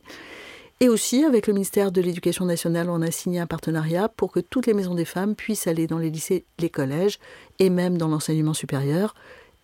Et 0.81 0.89
aussi, 0.89 1.25
avec 1.25 1.49
le 1.49 1.55
ministère 1.55 1.91
de 1.91 2.01
l'Éducation 2.01 2.45
nationale, 2.45 2.89
on 2.89 3.03
a 3.03 3.11
signé 3.11 3.41
un 3.41 3.49
partenariat 3.49 4.09
pour 4.09 4.31
que 4.31 4.39
toutes 4.39 4.67
les 4.67 4.75
maisons 4.75 4.95
des 4.95 5.05
femmes 5.05 5.35
puissent 5.35 5.67
aller 5.67 5.89
dans 5.89 5.99
les 5.99 6.11
lycées, 6.11 6.45
les 6.61 6.71
collèges 6.71 7.19
et 7.59 7.69
même 7.69 7.99
dans 7.99 8.07
l'enseignement 8.07 8.55
supérieur, 8.55 9.15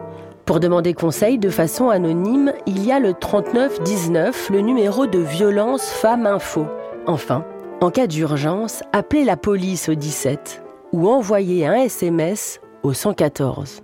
Pour 0.44 0.60
demander 0.60 0.92
conseil 0.92 1.38
de 1.38 1.50
façon 1.50 1.88
anonyme, 1.88 2.52
il 2.66 2.84
y 2.84 2.90
a 2.90 2.98
le 2.98 3.14
3919, 3.14 4.50
le 4.50 4.60
numéro 4.60 5.06
de 5.06 5.20
violence 5.20 5.88
Femmes 5.88 6.26
Info. 6.26 6.66
Enfin, 7.06 7.44
en 7.80 7.90
cas 7.90 8.06
d'urgence, 8.06 8.82
appelez 8.92 9.24
la 9.24 9.36
police 9.36 9.88
au 9.88 9.94
17 9.94 10.62
ou 10.92 11.08
envoyez 11.08 11.66
un 11.66 11.74
SMS 11.74 12.60
au 12.82 12.92
114. 12.92 13.82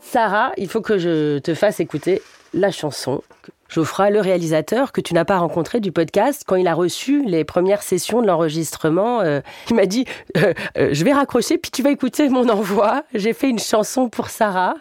Sarah, 0.00 0.52
il 0.56 0.68
faut 0.68 0.80
que 0.80 0.98
je 0.98 1.38
te 1.38 1.54
fasse 1.54 1.80
écouter 1.80 2.22
la 2.54 2.70
chanson. 2.70 3.22
Geoffroy, 3.68 4.08
le 4.10 4.20
réalisateur 4.20 4.92
que 4.92 5.02
tu 5.02 5.12
n'as 5.12 5.26
pas 5.26 5.38
rencontré 5.38 5.80
du 5.80 5.92
podcast, 5.92 6.44
quand 6.46 6.56
il 6.56 6.66
a 6.66 6.74
reçu 6.74 7.22
les 7.26 7.44
premières 7.44 7.82
sessions 7.82 8.22
de 8.22 8.26
l'enregistrement, 8.26 9.20
euh, 9.20 9.40
il 9.68 9.76
m'a 9.76 9.84
dit 9.84 10.06
euh, 10.38 10.54
euh, 10.78 10.88
Je 10.92 11.04
vais 11.04 11.12
raccrocher, 11.12 11.58
puis 11.58 11.70
tu 11.70 11.82
vas 11.82 11.90
écouter 11.90 12.30
mon 12.30 12.48
envoi. 12.48 13.04
J'ai 13.12 13.34
fait 13.34 13.50
une 13.50 13.58
chanson 13.58 14.08
pour 14.08 14.30
Sarah 14.30 14.74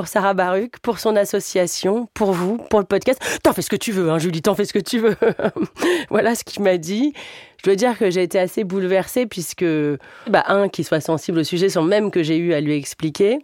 pour 0.00 0.08
Sarah 0.08 0.32
Baruch, 0.32 0.78
pour 0.80 0.98
son 0.98 1.14
association, 1.14 2.08
pour 2.14 2.32
vous, 2.32 2.56
pour 2.56 2.80
le 2.80 2.86
podcast. 2.86 3.20
T'en 3.42 3.52
fais 3.52 3.60
ce 3.60 3.68
que 3.68 3.76
tu 3.76 3.92
veux, 3.92 4.08
hein, 4.08 4.18
Julie, 4.18 4.40
t'en 4.40 4.54
fais 4.54 4.64
ce 4.64 4.72
que 4.72 4.78
tu 4.78 4.98
veux. 4.98 5.14
voilà 6.08 6.34
ce 6.34 6.42
qu'il 6.42 6.62
m'a 6.62 6.78
dit. 6.78 7.12
Je 7.58 7.64
dois 7.64 7.74
dire 7.74 7.98
que 7.98 8.10
j'ai 8.10 8.22
été 8.22 8.38
assez 8.38 8.64
bouleversée 8.64 9.26
puisque, 9.26 9.66
bah, 10.26 10.42
un, 10.48 10.70
qu'il 10.70 10.86
soit 10.86 11.02
sensible 11.02 11.40
au 11.40 11.44
sujet 11.44 11.68
sans 11.68 11.82
même 11.82 12.10
que 12.10 12.22
j'ai 12.22 12.38
eu 12.38 12.54
à 12.54 12.62
lui 12.62 12.74
expliquer. 12.74 13.40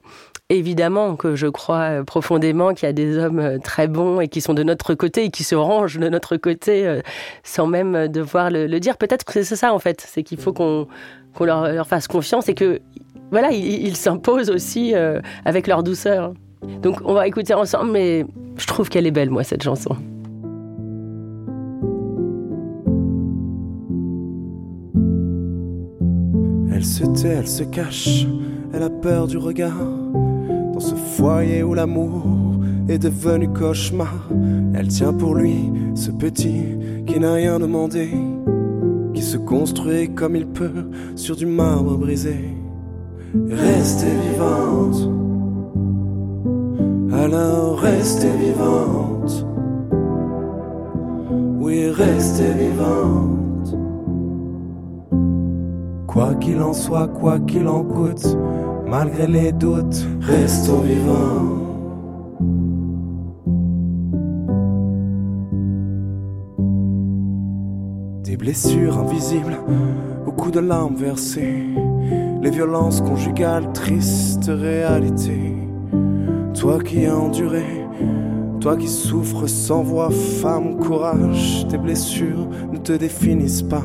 Évidemment 0.49 1.15
que 1.17 1.37
je 1.37 1.47
crois 1.47 2.03
profondément 2.07 2.73
qu'il 2.73 2.87
y 2.87 2.89
a 2.89 2.95
des 2.95 3.19
hommes 3.19 3.41
euh, 3.41 3.59
très 3.59 3.87
bons 3.87 4.23
et 4.23 4.29
qui 4.29 4.41
sont 4.41 4.55
de 4.55 4.63
notre 4.63 4.95
côté 4.95 5.25
et 5.25 5.31
qui 5.31 5.45
se 5.45 5.57
rangent 5.57 5.99
de 5.99 6.09
notre 6.09 6.39
côté 6.39 6.87
euh, 6.87 7.03
sans 7.45 7.67
même 7.67 8.09
devoir 8.09 8.49
le, 8.49 8.81
dire. 8.81 8.97
Peut-être 8.97 9.27
que 9.27 9.43
c'est 9.43 9.57
ça 9.57 9.75
en 9.75 9.79
fait, 9.79 10.03
c'est 10.09 10.23
qu'il 10.23 10.39
faut 10.39 10.55
qu'on 10.55 10.87
leur, 11.39 11.87
fasse 11.87 12.09
confiance 12.09 12.49
et 12.49 12.55
que 12.55 12.81
voilà, 13.31 13.51
ils 13.51 13.97
s'imposent 13.97 14.51
aussi 14.51 14.95
euh, 14.95 15.21
avec 15.45 15.67
leur 15.67 15.83
douceur. 15.83 16.33
Donc 16.83 17.01
on 17.05 17.15
va 17.15 17.27
écouter 17.27 17.55
ensemble, 17.55 17.93
mais 17.93 18.25
je 18.57 18.67
trouve 18.67 18.89
qu'elle 18.89 19.07
est 19.07 19.11
belle, 19.11 19.31
moi, 19.31 19.45
cette 19.45 19.63
chanson. 19.63 19.97
Elle 26.73 26.85
se 26.85 27.05
tait, 27.05 27.29
elle 27.29 27.49
se 27.49 27.65
cache, 27.65 28.27
elle 28.73 28.83
a 28.83 28.91
peur 28.91 29.27
du 29.27 29.39
regard. 29.39 29.77
Dans 30.73 30.81
ce 30.81 30.95
foyer 30.95 31.63
où 31.63 31.73
l'amour 31.75 32.23
est 32.89 32.99
devenu 32.99 33.49
cauchemar, 33.49 34.29
elle 34.75 34.89
tient 34.89 35.13
pour 35.13 35.35
lui 35.35 35.73
ce 35.95 36.11
petit 36.11 36.63
qui 37.07 37.19
n'a 37.19 37.33
rien 37.33 37.59
demandé, 37.59 38.11
qui 39.15 39.23
se 39.23 39.39
construit 39.39 40.11
comme 40.15 40.37
il 40.37 40.47
peut 40.47 40.91
sur 41.15 41.35
du 41.35 41.47
marbre 41.47 41.97
brisé. 41.97 42.37
Restez 43.49 44.13
vivante 44.31 45.26
alors 47.27 47.81
restez 47.81 48.31
vivante. 48.31 49.47
Oui, 51.59 51.91
restez 51.91 52.53
vivante. 52.53 53.77
Quoi 56.07 56.35
qu'il 56.37 56.61
en 56.63 56.73
soit, 56.73 57.09
quoi 57.09 57.41
qu'il 57.41 57.67
en 57.67 57.83
coûte, 57.83 58.39
malgré 58.87 59.27
les 59.27 59.53
doutes, 59.53 60.07
restons 60.21 60.81
vivants. 60.81 61.43
Des 68.23 68.37
blessures 68.37 68.99
invisibles, 68.99 69.57
beaucoup 70.25 70.53
de 70.53 70.61
larmes 70.61 70.97
versées, 70.97 71.65
les 72.41 72.51
violences 72.51 73.01
conjugales, 73.01 73.73
triste 73.73 74.47
réalité 74.49 75.46
toi 76.59 76.79
qui 76.83 77.07
as 77.07 77.15
enduré, 77.15 77.65
toi 78.61 78.77
qui 78.77 78.89
souffres 78.89 79.47
sans 79.47 79.83
voix, 79.83 80.11
femme, 80.11 80.79
courage, 80.79 81.67
tes 81.69 81.77
blessures 81.77 82.49
ne 82.73 82.79
te 82.79 82.93
définissent 82.93 83.63
pas. 83.63 83.85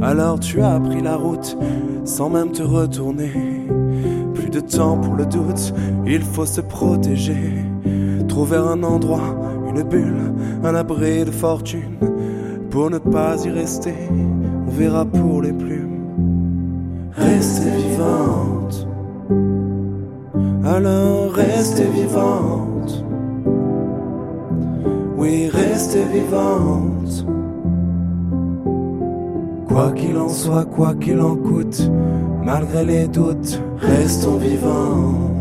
Alors 0.00 0.40
tu 0.40 0.62
as 0.62 0.80
pris 0.80 1.02
la 1.02 1.16
route 1.16 1.56
sans 2.04 2.30
même 2.30 2.52
te 2.52 2.62
retourner. 2.62 3.32
Plus 4.34 4.50
de 4.50 4.60
temps 4.60 4.98
pour 4.98 5.14
le 5.14 5.26
doute, 5.26 5.74
il 6.06 6.22
faut 6.22 6.46
se 6.46 6.60
protéger. 6.60 7.64
Trouver 8.28 8.56
un 8.56 8.82
endroit, 8.82 9.36
une 9.68 9.82
bulle, 9.82 10.32
un 10.64 10.74
abri 10.74 11.24
de 11.24 11.30
fortune. 11.30 11.98
Pour 12.70 12.90
ne 12.90 12.98
pas 12.98 13.44
y 13.44 13.50
rester, 13.50 13.94
on 14.66 14.70
verra 14.70 15.04
pour 15.04 15.42
les 15.42 15.52
plumes. 15.52 17.10
Restez 17.12 17.70
vivante. 17.70 18.88
Alors 20.64 21.03
Quoi 29.68 29.92
qu'il 29.92 30.16
en 30.16 30.28
soit, 30.28 30.64
quoi 30.64 30.94
qu'il 30.94 31.20
en 31.20 31.36
coûte, 31.36 31.90
malgré 32.44 32.84
les 32.84 33.06
doutes, 33.06 33.60
restons 33.78 34.36
vivants. 34.36 35.33